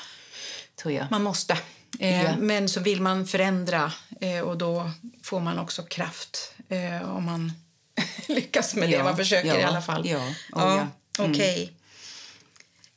[0.83, 1.07] Tror jag.
[1.11, 1.59] man måste.
[1.99, 2.37] Eh, Ja.
[2.39, 4.91] Men så vill man förändra eh, och då
[5.23, 7.53] får man också kraft eh, om man
[8.29, 10.09] lyckas med det Ja, man försöker ja, i alla fall.
[10.09, 10.87] ja, oh ja.
[11.19, 11.33] Mm.
[11.33, 11.73] Okej.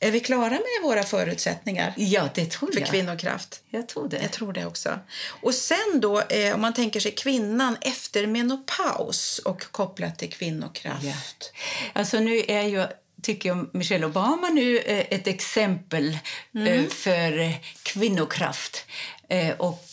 [0.02, 2.88] Är vi klara med våra förutsättningar Ja, det tror för jag.
[2.88, 3.62] kvinnokraft?
[3.70, 4.18] Jag tror det.
[4.22, 4.98] Jag tror det också.
[5.28, 11.52] Och sen då, eh, om man tänker sig kvinnan efter menopaus och kopplat till kvinnokraft.
[11.54, 11.90] Ja.
[11.92, 12.86] Alltså nu är ju,
[13.22, 16.18] tycker jag, Michelle Obama nu eh, ett exempel
[16.66, 18.84] eh, för eh, kvinnokraft.
[19.28, 19.88] Eh, Och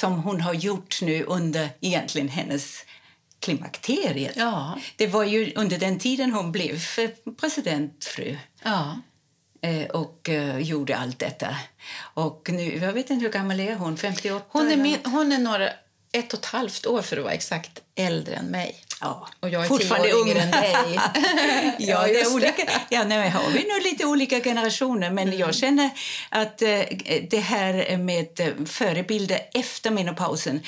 [0.00, 2.84] som hon har gjort nu under egentligen hennes
[3.40, 4.36] klimakteriet.
[4.36, 4.78] Ja.
[4.96, 6.80] Det var ju under den tiden hon blev
[7.40, 9.00] presidentfru Ja.
[9.64, 11.56] Eh, och eh, gjorde allt detta.
[12.14, 13.96] Och nu, jag vet inte hur gammal är hon?
[13.96, 14.44] 58?
[14.48, 15.68] Hon, är min, hon är några,
[16.12, 18.76] ett och ett halvt år för att vara exakt äldre än mig.
[19.00, 20.28] Ja, Och jag är fortfarande ung.
[20.28, 21.00] yngre än dig.
[21.88, 22.70] ja, det är olika.
[22.90, 25.38] Ja, nej, har vi nog lite olika generationer, men Mm.
[25.38, 25.90] jag känner
[26.28, 26.80] att eh,
[27.30, 28.28] det här med
[28.68, 30.62] förebilder efter menopausen,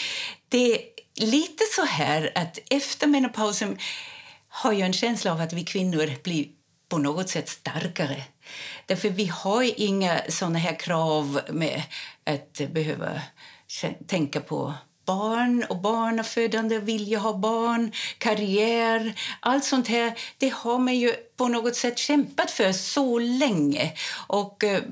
[0.49, 0.79] det är
[1.15, 3.79] lite så här att efter menopausen
[4.49, 6.47] har jag en känsla av att vi kvinnor blir
[6.89, 8.23] på något sätt starkare.
[8.87, 11.83] Därför vi har ju inga såna här krav med
[12.25, 13.23] att behöva
[14.07, 14.75] tänka på
[15.07, 19.15] barn och barnafödande, vilja ha barn, karriär.
[19.41, 23.93] Allt sånt här, det har man ju på något sätt kämpat för så länge.
[24.27, 24.83] Och eh,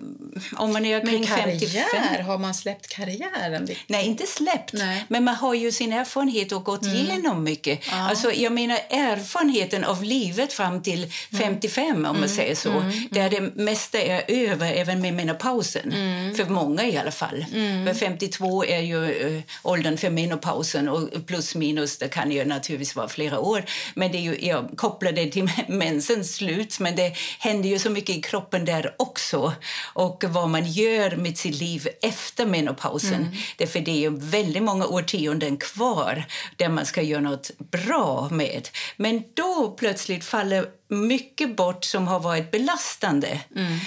[0.56, 1.84] om man är Men kring 55...
[1.92, 3.68] karriär, har man släppt karriären?
[3.86, 4.72] Nej, inte släppt.
[4.72, 4.84] Nej.
[4.94, 5.04] Mm.
[5.08, 7.80] Men man har ju sin erfarenhet och gått igenom mycket.
[7.92, 11.44] Alltså, jag menar erfarenheten av livet fram till Mm.
[11.44, 12.84] 55, om man säger så.
[13.10, 15.92] Där det mesta är över, även med menopausen.
[15.92, 16.34] Mm.
[16.34, 17.44] För många i alla fall.
[17.86, 22.96] För 52 är ju eh, åldern för menopausen och plus minus, det kan ju naturligtvis
[22.96, 23.64] vara flera år.
[23.94, 27.90] Men det är ju, jag kopplar det till mensens slut, men det händer ju så
[27.90, 29.52] mycket i kroppen där också.
[29.92, 33.36] Och vad man gör med sitt liv efter menopausen.
[33.56, 36.24] Därför det är ju väldigt många årtionden kvar
[36.56, 38.68] där man ska göra något bra med.
[38.96, 43.40] Men då plötsligt faller mycket bort som har varit belastande.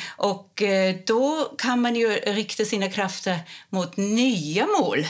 [0.08, 5.06] Och eh, då kan man ju rikta sina krafter mot nya mål.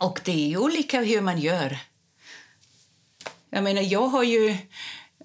[0.00, 1.78] Och det är ju olika hur man gör.
[3.50, 4.56] Jag menar, jag har ju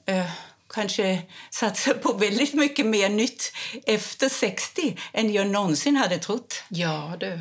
[0.06, 0.30] eh,
[0.74, 3.52] kanske satsat på väldigt mycket mer nytt
[3.86, 6.64] efter 60 än jag någonsin hade trott.
[6.70, 7.40] Ja, du.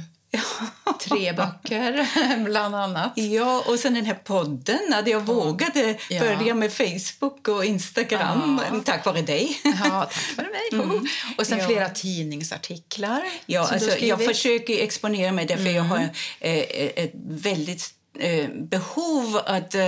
[1.00, 2.06] Tre böcker,
[2.44, 3.12] bland annat.
[3.16, 6.20] Ja, och sen den här podden, att jag vågade Ja.
[6.20, 8.80] börja med Facebook och Instagram Ja.
[8.84, 9.60] tack vare dig.
[9.64, 10.42] Ja, tack för
[10.86, 11.00] mig.
[11.38, 11.66] Och sen Ja.
[11.66, 13.22] flera tidningsartiklar.
[13.46, 15.98] Ja, alltså, jag försöker exponera mig därför jag har
[16.40, 16.58] eh,
[16.96, 19.82] ett väldigt eh, behov att eh,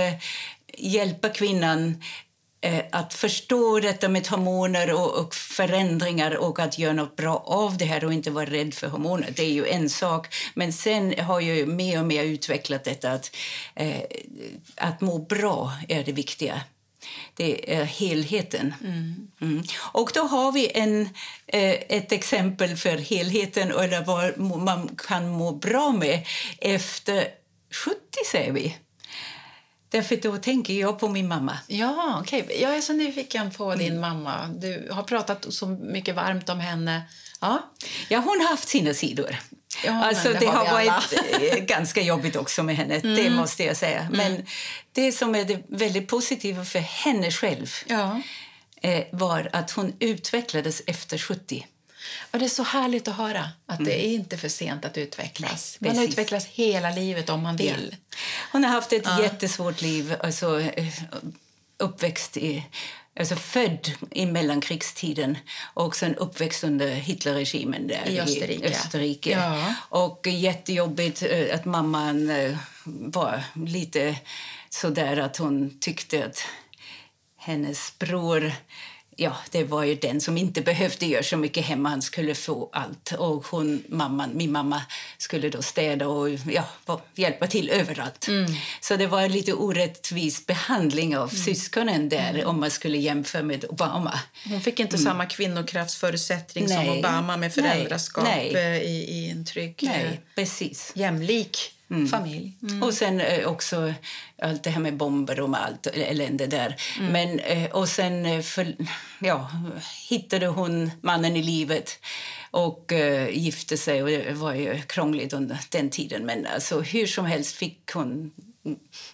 [0.77, 1.95] hjälpa kvinnan eh,
[2.91, 7.85] att förstå detta med hormoner och, och förändringar och att göra något bra av det
[7.85, 9.33] här och inte vara rädd för hormoner.
[9.35, 10.35] Det är ju en sak.
[10.53, 13.35] Men sen har jag mer och mer utvecklat detta att,
[13.75, 14.01] eh,
[14.75, 16.61] att må bra är det viktiga.
[17.35, 18.73] Det är helheten.
[19.41, 19.63] Mm.
[19.77, 21.01] Och då har vi en,
[21.47, 27.27] eh, ett exempel för helheten eller vad man kan må bra med efter
[27.85, 27.95] 70,
[28.31, 28.75] säger vi.
[29.91, 31.57] Därför då tänker jag på min mamma.
[31.67, 32.57] Ja, okej.
[32.61, 34.47] Jag är så nyfiken på din mamma.
[34.47, 37.01] Du har pratat så mycket varmt om henne.
[37.39, 37.71] Ja,
[38.09, 39.35] Ja, hon har haft sina sidor.
[39.85, 40.81] Ja, alltså, det det, har har.
[40.81, 40.93] Mm.
[40.93, 44.07] varit eh, ganska jobbigt också med henne, det måste jag säga.
[44.11, 44.45] Men
[44.91, 48.21] det som är det väldigt positiva för henne själv ja.
[48.81, 51.65] eh, var att hon utvecklades efter 70.
[52.31, 55.77] Och det är så härligt att höra att det är inte för sent att utvecklas.
[55.79, 57.95] Nej, man utvecklas hela livet om man vill.
[58.51, 60.93] Hon har haft ett jättesvårt liv, alltså eh,
[61.77, 62.65] uppväxt i
[63.19, 65.37] Alltså född i mellankrigstiden
[65.73, 68.69] och sen uppväxt under Hitlerregimen där I Österrike.
[68.69, 69.31] Österrike.
[69.31, 69.75] Ja.
[69.89, 74.15] Och jättejobbigt eh, att mamman eh, var lite
[74.69, 76.43] så där att hon tyckte att
[77.37, 78.53] hennes bror
[79.15, 81.89] ja, det var ju den som inte behövde göra så mycket hemma.
[81.89, 83.11] Han skulle få allt.
[83.11, 84.81] Och hon, mamman, min mamma
[85.17, 86.29] skulle då städa och
[86.85, 88.27] ja, hjälpa till överallt.
[88.27, 88.53] Mm.
[88.81, 91.43] Så det var en lite orättvis behandling av mm.
[91.43, 92.47] syskonen där mm.
[92.47, 94.19] om man skulle jämföra med Obama.
[94.45, 95.05] Hon fick inte mm.
[95.05, 98.51] samma kvinnokraftsförutsättning som Obama med föräldraskap Nej.
[98.53, 98.77] Nej.
[98.77, 100.91] Eh, I, i en trygg, Nej, eh, precis.
[100.95, 101.57] jämlik
[101.91, 102.07] mm.
[102.07, 102.57] familj.
[102.61, 102.83] Mm.
[102.83, 103.93] Och sen eh, också
[104.41, 106.75] allt det här med bomber och allt elände där.
[106.99, 107.11] Mm.
[107.11, 108.75] Men, eh, och sen eh, för,
[109.19, 109.51] ja,
[110.09, 111.99] hittade hon mannen i livet
[112.51, 114.03] och uh, gifte sig.
[114.03, 116.25] Och Det var ju krångligt under den tiden.
[116.25, 118.31] Men alltså, hur som helst fick hon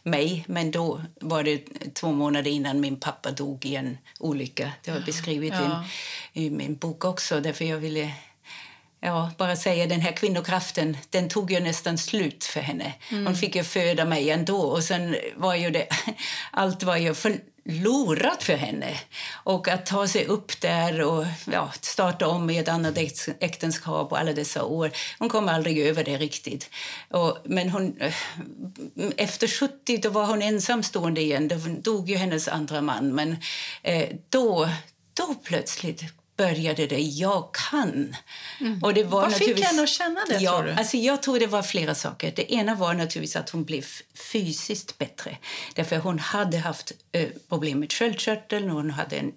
[0.03, 0.45] mig.
[0.47, 1.63] Men då var det
[1.93, 4.71] två månader innan min pappa dog i en olycka.
[4.83, 5.85] Det har jag beskrivit ja.
[6.33, 7.39] i, i min bok också.
[7.39, 8.11] Därför jag ville
[9.01, 12.93] ja, bara säga den här kvinnokraften, den tog ju nästan slut för henne.
[13.11, 13.25] Mm.
[13.25, 15.87] Hon fick ju föda mig ändå och sen var ju det,
[16.51, 18.99] allt var ju förlorat för henne.
[19.43, 22.97] Och att ta sig upp där och ja, starta om i ett annat
[23.39, 24.91] äktenskap och alla dessa år.
[25.19, 26.69] Hon kom aldrig över det riktigt.
[27.09, 28.13] Och, men hon, eh,
[29.17, 31.47] efter 70 då var hon ensamstående igen.
[31.47, 31.55] Då
[31.91, 33.15] dog ju hennes andra man.
[33.15, 33.37] Men
[33.83, 34.69] eh, då,
[35.13, 36.03] då plötsligt
[36.37, 38.15] började det jag kan.
[38.59, 38.83] Mm.
[38.83, 40.37] Och det var Vad fick henne att känna det?
[40.39, 40.71] Ja, tror du?
[40.71, 42.33] Alltså jag tror det var flera saker.
[42.35, 43.85] Det ena var naturligtvis att hon blev
[44.31, 45.37] fysiskt bättre.
[45.75, 49.31] Därför Hon hade haft eh, problem med sköldkörteln, hon hade en,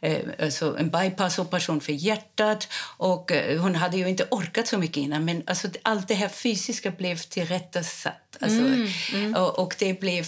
[0.00, 4.96] eh, alltså en bypassoperation för hjärtat och eh, hon hade ju inte orkat så mycket
[4.96, 5.24] innan.
[5.24, 8.27] Men alltså, allt det här fysiska blev tillrättasatt.
[8.40, 9.34] Alltså, mm, mm.
[9.34, 10.26] Och, och, det blev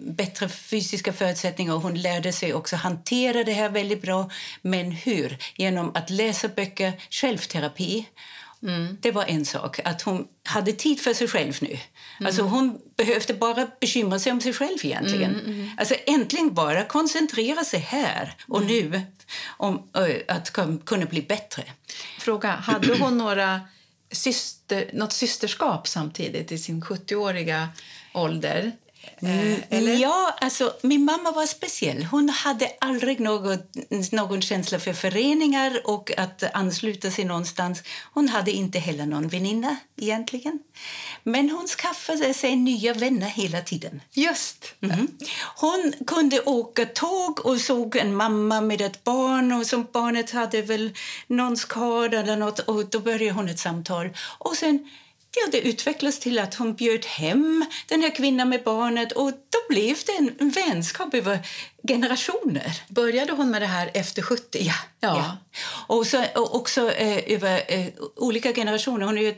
[0.00, 4.30] bättre fysiska förutsättningar och hon lärde sig också hantera det här väldigt bra.
[4.62, 5.38] Men hur?
[5.56, 8.06] Genom att läsa böcker, självterapi.
[8.62, 8.98] Mm.
[9.00, 9.80] Det var en sak.
[9.84, 11.68] Att hon hade tid för sig själv nu.
[11.68, 12.26] Mm.
[12.26, 15.34] Alltså hon behövde bara bekymra sig om sig själv egentligen.
[15.34, 15.70] Mm, mm.
[15.78, 18.90] Alltså äntligen bara koncentrera sig här och mm.
[18.90, 19.02] nu
[19.46, 19.88] om
[20.28, 20.52] att
[20.84, 21.62] kunna bli bättre.
[22.18, 23.60] Fråga, hade hon några
[24.12, 27.68] syster, något systerskap samtidigt i sin 70-åriga
[28.14, 28.72] ålder?
[29.22, 29.96] Eh, eller?
[29.96, 32.04] Ja, alltså min mamma var speciell.
[32.04, 33.74] Hon hade aldrig något,
[34.12, 37.82] någon känsla för föreningar och att ansluta sig någonstans.
[38.14, 40.58] Hon hade inte heller någon väninna egentligen.
[41.22, 44.00] Men hon skaffade sig nya vänner hela tiden.
[44.12, 44.74] Just.
[44.80, 45.06] Mm.
[45.56, 50.62] Hon kunde åka tåg och såg en mamma med ett barn och som barnet hade
[50.62, 50.90] väl
[51.26, 54.10] någon skada eller något och då började hon ett samtal.
[54.38, 54.88] Och sen
[55.36, 59.58] Ja, det utvecklades till att hon bjöd hem den här kvinnan med barnet och då
[59.68, 61.38] blev det en vänskap över
[61.88, 62.82] generationer.
[62.88, 64.58] Började hon med det här efter 70?
[64.60, 64.74] Ja.
[65.00, 65.16] ja.
[65.16, 65.36] ja.
[65.86, 69.06] Och, så, och också eh, över eh, olika generationer.
[69.06, 69.34] Hon har ju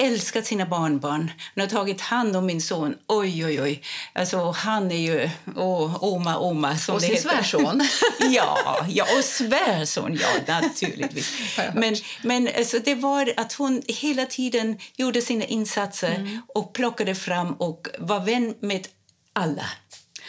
[0.00, 1.30] älskat sina barnbarn.
[1.54, 2.94] Hon har tagit hand om min son.
[3.06, 3.82] Oj, oj, oj.
[4.12, 6.78] Alltså, han är ju oh, Oma, Oma.
[6.78, 7.80] Som och sin svärson.
[8.30, 11.32] ja, ja, och svärson, ja, naturligtvis.
[11.74, 16.42] men men alltså, det var att hon hela tiden gjorde sina insatser mm.
[16.54, 18.88] och plockade fram och var vän med
[19.32, 19.64] alla.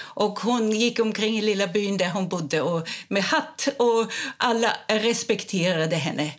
[0.01, 4.77] Och hon gick omkring i lilla byn där hon bodde och med hatt och alla
[4.87, 6.31] respekterade henne.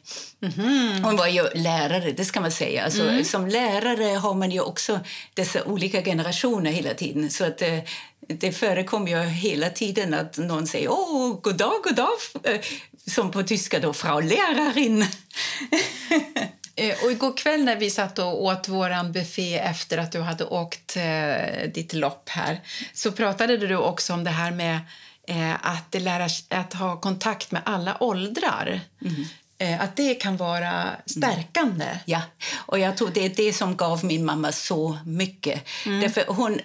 [0.42, 1.05] Mm.
[1.05, 2.85] Hon var ju lärare, det ska man säga.
[2.85, 3.25] Alltså, mm.
[3.25, 5.01] Som lärare har man ju också
[5.35, 7.31] dessa olika generationer hela tiden.
[7.31, 7.83] Så att det, eh,
[8.29, 12.12] det förekom ju hela tiden att någon säger åh, god dag, god dag,
[12.44, 12.61] eh,
[13.07, 15.07] som på tyska då, Frau Lehrerin.
[16.76, 20.44] Eh, och igår kväll när vi satt och åt vår buffé efter att du hade
[20.44, 22.61] åkt eh, ditt lopp här
[22.92, 24.80] så pratade du också om det här med
[25.28, 28.80] eh, att, lära, att ha kontakt med alla åldrar.
[29.04, 29.24] Mm.
[29.58, 31.85] Eh, att det kan vara stärkande.
[31.85, 31.98] Mm.
[32.04, 32.22] Ja,
[32.54, 35.68] och jag tror det är det som gav min mamma så mycket.
[35.87, 36.00] Mm.
[36.00, 36.61] Därför hon,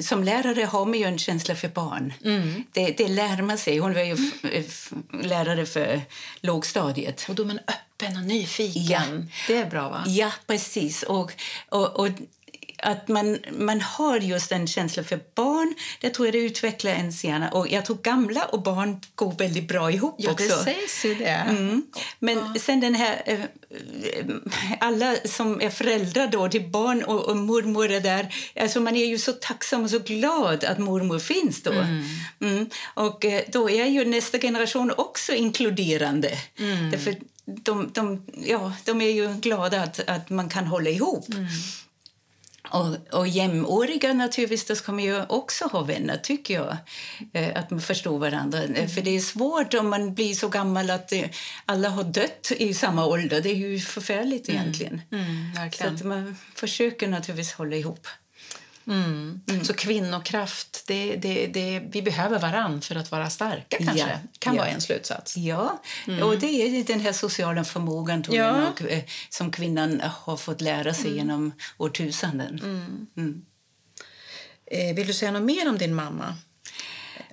[0.00, 2.12] som lärare har man ju en känsla för barn.
[2.24, 2.64] Mm.
[2.72, 3.78] Det, det lär man sig.
[3.78, 4.16] Hon var ju
[5.22, 6.00] lärare för
[6.40, 7.26] lågstadiet.
[7.28, 8.82] Och då man öppen och nyfiken.
[8.88, 9.44] Ja.
[9.46, 10.04] Det är bra, va?
[10.06, 11.02] Ja, precis.
[11.02, 11.32] Och,
[11.68, 12.08] och, och
[12.82, 17.24] att man, man har just en känsla för barn, det tror jag det utvecklar ens
[17.24, 17.50] hjärna.
[17.50, 20.44] Och jag tror gamla och barn går väldigt bra ihop ja, också.
[20.44, 21.24] det sägs ju det.
[21.24, 21.82] Mm.
[22.18, 22.60] Men ja.
[22.60, 23.22] sen den här...
[23.26, 23.40] Eh,
[24.80, 29.06] alla som är föräldrar då till barn och, och mormor är där, alltså man är
[29.06, 31.72] ju så tacksam och så glad att mormor finns då.
[31.72, 32.04] Mm.
[32.40, 32.70] Mm.
[32.94, 36.38] Och eh, då är ju nästa generation också inkluderande.
[36.58, 36.90] Mm.
[36.90, 41.28] Därför de, de, ja, de är ju glada att, att man kan hålla ihop.
[41.28, 41.46] Mm.
[42.70, 44.28] Och, och jämnåriga
[44.76, 46.76] ska man ju också ha vänner, tycker jag.
[47.32, 48.62] Eh, att man förstår varandra.
[48.62, 48.88] Mm.
[48.88, 51.24] För det är svårt om man blir så gammal att eh,
[51.66, 53.40] alla har dött i samma ålder.
[53.40, 54.60] Det är ju förfärligt mm.
[54.60, 55.02] egentligen.
[55.12, 58.06] Mm, så att man försöker naturligtvis hålla ihop.
[58.86, 59.40] Mm.
[59.64, 64.54] Så kvinnokraft, det, det, det, vi behöver varann för att vara starka kanske, Ja, kan
[64.54, 64.62] ja.
[64.62, 65.36] vara en slutsats.
[65.36, 65.82] Ja,
[66.22, 68.72] och det är den här sociala förmågan tror Ja.
[68.78, 72.60] jag eh, som kvinnan har fått lära sig genom årtusenden.
[73.16, 73.42] Mm.
[74.66, 76.34] Eh, vill du säga något mer om din mamma?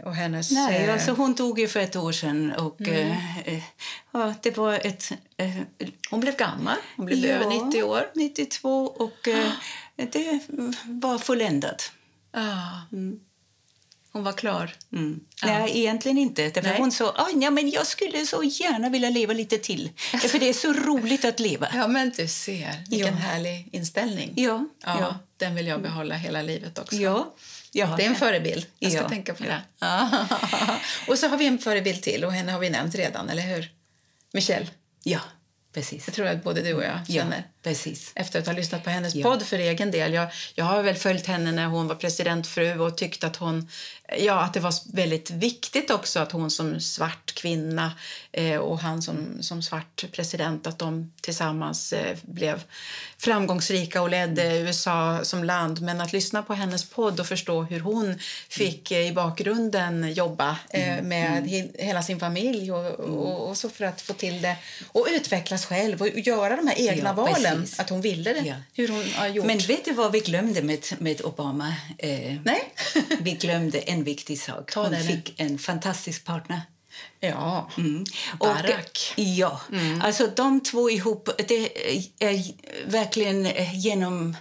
[0.05, 0.51] Och hennes...
[0.51, 3.63] Nej, eh, alltså hon dog ju för ett år sedan och eh, eh,
[4.11, 5.11] ja, det var ett...
[5.37, 5.49] Eh,
[6.09, 8.07] Hon blev gammal, hon blev ja, över 90 år.
[8.15, 9.51] 92 och eh,
[10.11, 10.39] det
[10.85, 11.91] var fulländat.
[12.31, 12.81] Ja.
[14.11, 14.75] Hon var klar.
[14.93, 15.19] Mm.
[15.43, 16.43] Nej, egentligen inte.
[16.49, 16.77] Därför Nej.
[16.79, 19.89] hon sa "Aj, ja, men jag skulle så gärna vilja leva lite till.
[20.29, 21.67] För det är så roligt att leva.
[21.73, 22.83] Ja, men du ser.
[22.89, 23.19] Vilken Ja.
[23.19, 24.33] härlig inställning.
[24.35, 25.15] Ja, Ja, ja.
[25.37, 26.95] Den vill jag behålla hela livet också.
[26.95, 27.33] Ja.
[27.71, 27.93] ja.
[27.97, 28.65] Det är en förebild.
[28.79, 29.09] Jag ska Ja.
[29.09, 29.61] tänka på det.
[31.07, 33.71] och så har vi en förebild till och henne har vi nämnt redan, eller hur?
[34.33, 34.67] Michelle.
[35.03, 35.19] Ja,
[35.73, 36.03] precis.
[36.07, 37.43] Jag tror att både du och jag Ja, känner.
[37.63, 38.11] Precis.
[38.15, 39.23] Efter att ha lyssnat på hennes Ja.
[39.23, 40.13] podd för egen del.
[40.13, 43.69] Jag, jag har väl följt henne när hon var presidentfru och tyckt att hon
[44.17, 47.91] ja, att det var väldigt viktigt också att hon som svart kvinna
[48.31, 52.63] eh, och han som, som svart president att de tillsammans eh, blev
[53.17, 55.81] framgångsrika och ledde USA som land.
[55.81, 60.57] Men att lyssna på hennes podd och förstå hur hon fick eh, i bakgrunden jobba
[60.69, 64.55] eh, med he- hela sin familj och, och, och så för att få till det
[64.91, 67.48] och utvecklas själv och göra de här egna Ja, valen.
[67.55, 67.79] Precis.
[67.79, 68.39] Att hon ville det.
[68.41, 68.55] Ja.
[68.73, 69.45] Hur hon har gjort.
[69.45, 71.73] Men vet du vad vi glömde med, med Obama?
[71.97, 72.73] Eh, Nej.
[73.21, 74.71] vi glömde en viktig sak.
[74.71, 75.03] Ta Hon det nu.
[75.03, 76.61] fick en fantastisk partner.
[77.19, 77.69] ja.
[77.77, 78.05] Mm.
[78.39, 79.13] Barack.
[79.17, 79.61] Och, ja,
[80.01, 81.69] alltså de två ihop, det
[82.19, 82.43] är
[82.85, 84.37] verkligen genomgående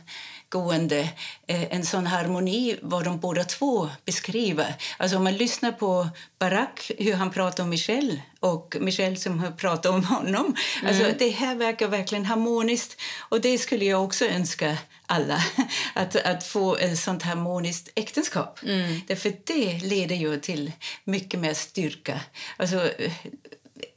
[1.46, 4.74] eh, en sån harmoni vad de båda två beskriver.
[4.96, 9.50] Alltså om man lyssnar på Barack, hur han pratar om Michelle och Michelle som har
[9.50, 10.56] pratat om honom.
[10.86, 14.76] Alltså det här verkar verkligen harmoniskt och det skulle jag också önska
[15.06, 15.44] alla,
[15.94, 18.60] att, att få ett sånt harmoniskt äktenskap.
[19.06, 20.72] Därför det leder ju till
[21.04, 22.20] mycket mer styrka.
[22.56, 22.90] Alltså,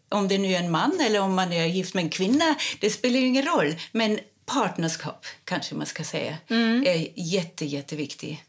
[0.09, 2.89] om det nu är en man eller om man är gift med en kvinna, det
[2.89, 3.75] spelar ju ingen roll.
[3.91, 4.19] Men
[4.53, 6.37] partnerskap, kanske man ska säga,
[6.85, 8.39] är jätte, jätteviktigt.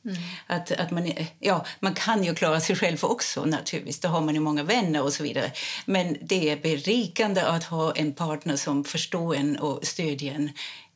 [0.47, 4.35] Att, att man, ja, man kan ju klara sig själv också naturligtvis, då har man
[4.35, 5.53] ju många vänner och så vidare.
[5.87, 10.51] Men det är berikande att ha en partner som förstår en och stödjer en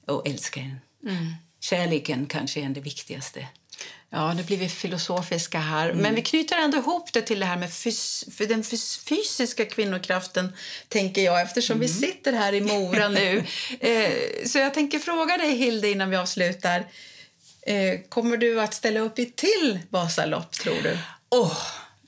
[0.06, 0.76] och älskar en.
[1.60, 3.46] Kärleken kanske är det viktigaste.
[4.10, 5.92] Ja, nu blir vi filosofiska här.
[5.92, 9.64] Men vi knyter ändå ihop det till det här med fys- för den fys- fysiska
[9.64, 10.52] kvinnokraften,
[10.88, 13.44] tänker jag, eftersom vi sitter här i Mora nu.
[13.80, 14.12] eh,
[14.46, 16.86] så jag tänker fråga dig, Hilde, innan vi avslutar.
[17.66, 20.98] Eh, kommer du att ställa upp i till Vasalopp, tror du?
[21.28, 21.58] Åh,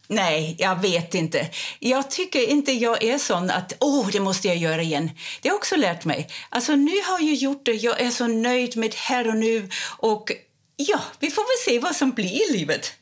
[0.09, 1.49] nej, jag vet inte.
[1.79, 5.11] Jag tycker inte jag är sån att åh, det måste jag göra igen.
[5.43, 6.29] Det har jag också lärt mig.
[6.49, 10.33] Alltså nu har jag gjort det, jag är så nöjd med här och nu och
[10.79, 12.93] ja, vi får väl se vad som blir i livet.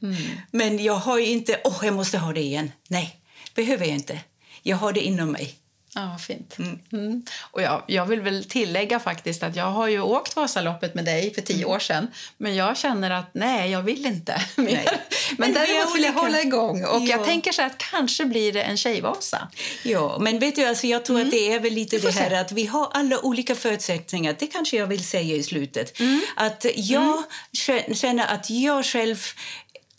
[0.50, 2.72] Men jag har inte, åh, jag måste ha det igen.
[2.88, 3.20] Nej,
[3.54, 4.20] behöver jag inte.
[4.62, 5.54] Jag har det inom mig.
[5.98, 6.56] Ja, fint.
[6.92, 7.22] Mm.
[7.50, 11.34] Och jag, jag vill väl tillägga faktiskt att jag har ju åkt Vasaloppet med dig
[11.34, 12.08] för tio år sedan.
[12.38, 14.66] Men jag känner att nej, jag vill inte mer.
[14.74, 16.84] Men, Men däremot vill jag hålla igång.
[16.84, 17.24] Och jag Ja.
[17.24, 19.48] tänker så att kanske blir det en tjejvasa.
[19.82, 22.36] Ja, men vet du, alltså jag tror att det är väl lite det här se.
[22.36, 24.36] att vi har alla olika förutsättningar.
[24.38, 25.98] Det kanske jag vill säga i slutet.
[26.36, 27.22] Att jag
[27.52, 29.16] kä- känner att jag själv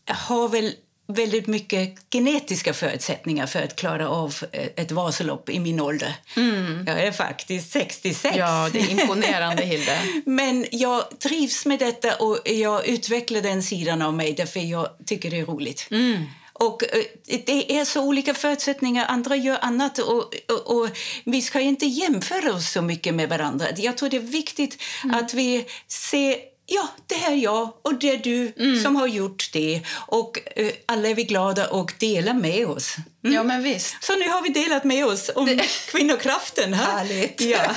[0.10, 0.74] har väl
[1.08, 6.16] väldigt mycket genetiska förutsättningar för att klara av eh, ett Vasalopp i min ålder.
[6.88, 8.38] Jag är faktiskt 66.
[8.38, 10.00] Ja, det är imponerande, Hilde.
[10.26, 15.32] Men jag trivs med detta och jag utvecklar den sidan av mig därför jag tycker
[15.32, 15.88] det är roligt.
[16.60, 17.04] Och eh,
[17.46, 20.90] det är så olika förutsättningar, andra gör annat och, och, och
[21.24, 23.66] vi ska inte jämföra oss så mycket med varandra.
[23.78, 24.82] Jag tror det är viktigt
[25.14, 26.36] att vi ser
[26.70, 28.54] Ja, det här är jag och det är du
[28.84, 29.82] som har gjort det.
[29.96, 32.96] Och eh, alla är vi glada och delar med oss.
[33.22, 34.04] Ja, men visst.
[34.04, 35.60] Så nu har vi delat med oss om
[35.92, 36.74] kvinnokraften.
[36.74, 36.98] Här.
[36.98, 37.42] Härligt.
[37.42, 37.60] Ja.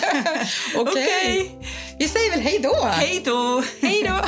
[0.76, 1.08] Okej.
[1.08, 1.50] Okej.
[1.98, 2.84] Vi säger väl hej då.
[2.84, 3.64] Hej då!
[3.80, 4.20] Hej då.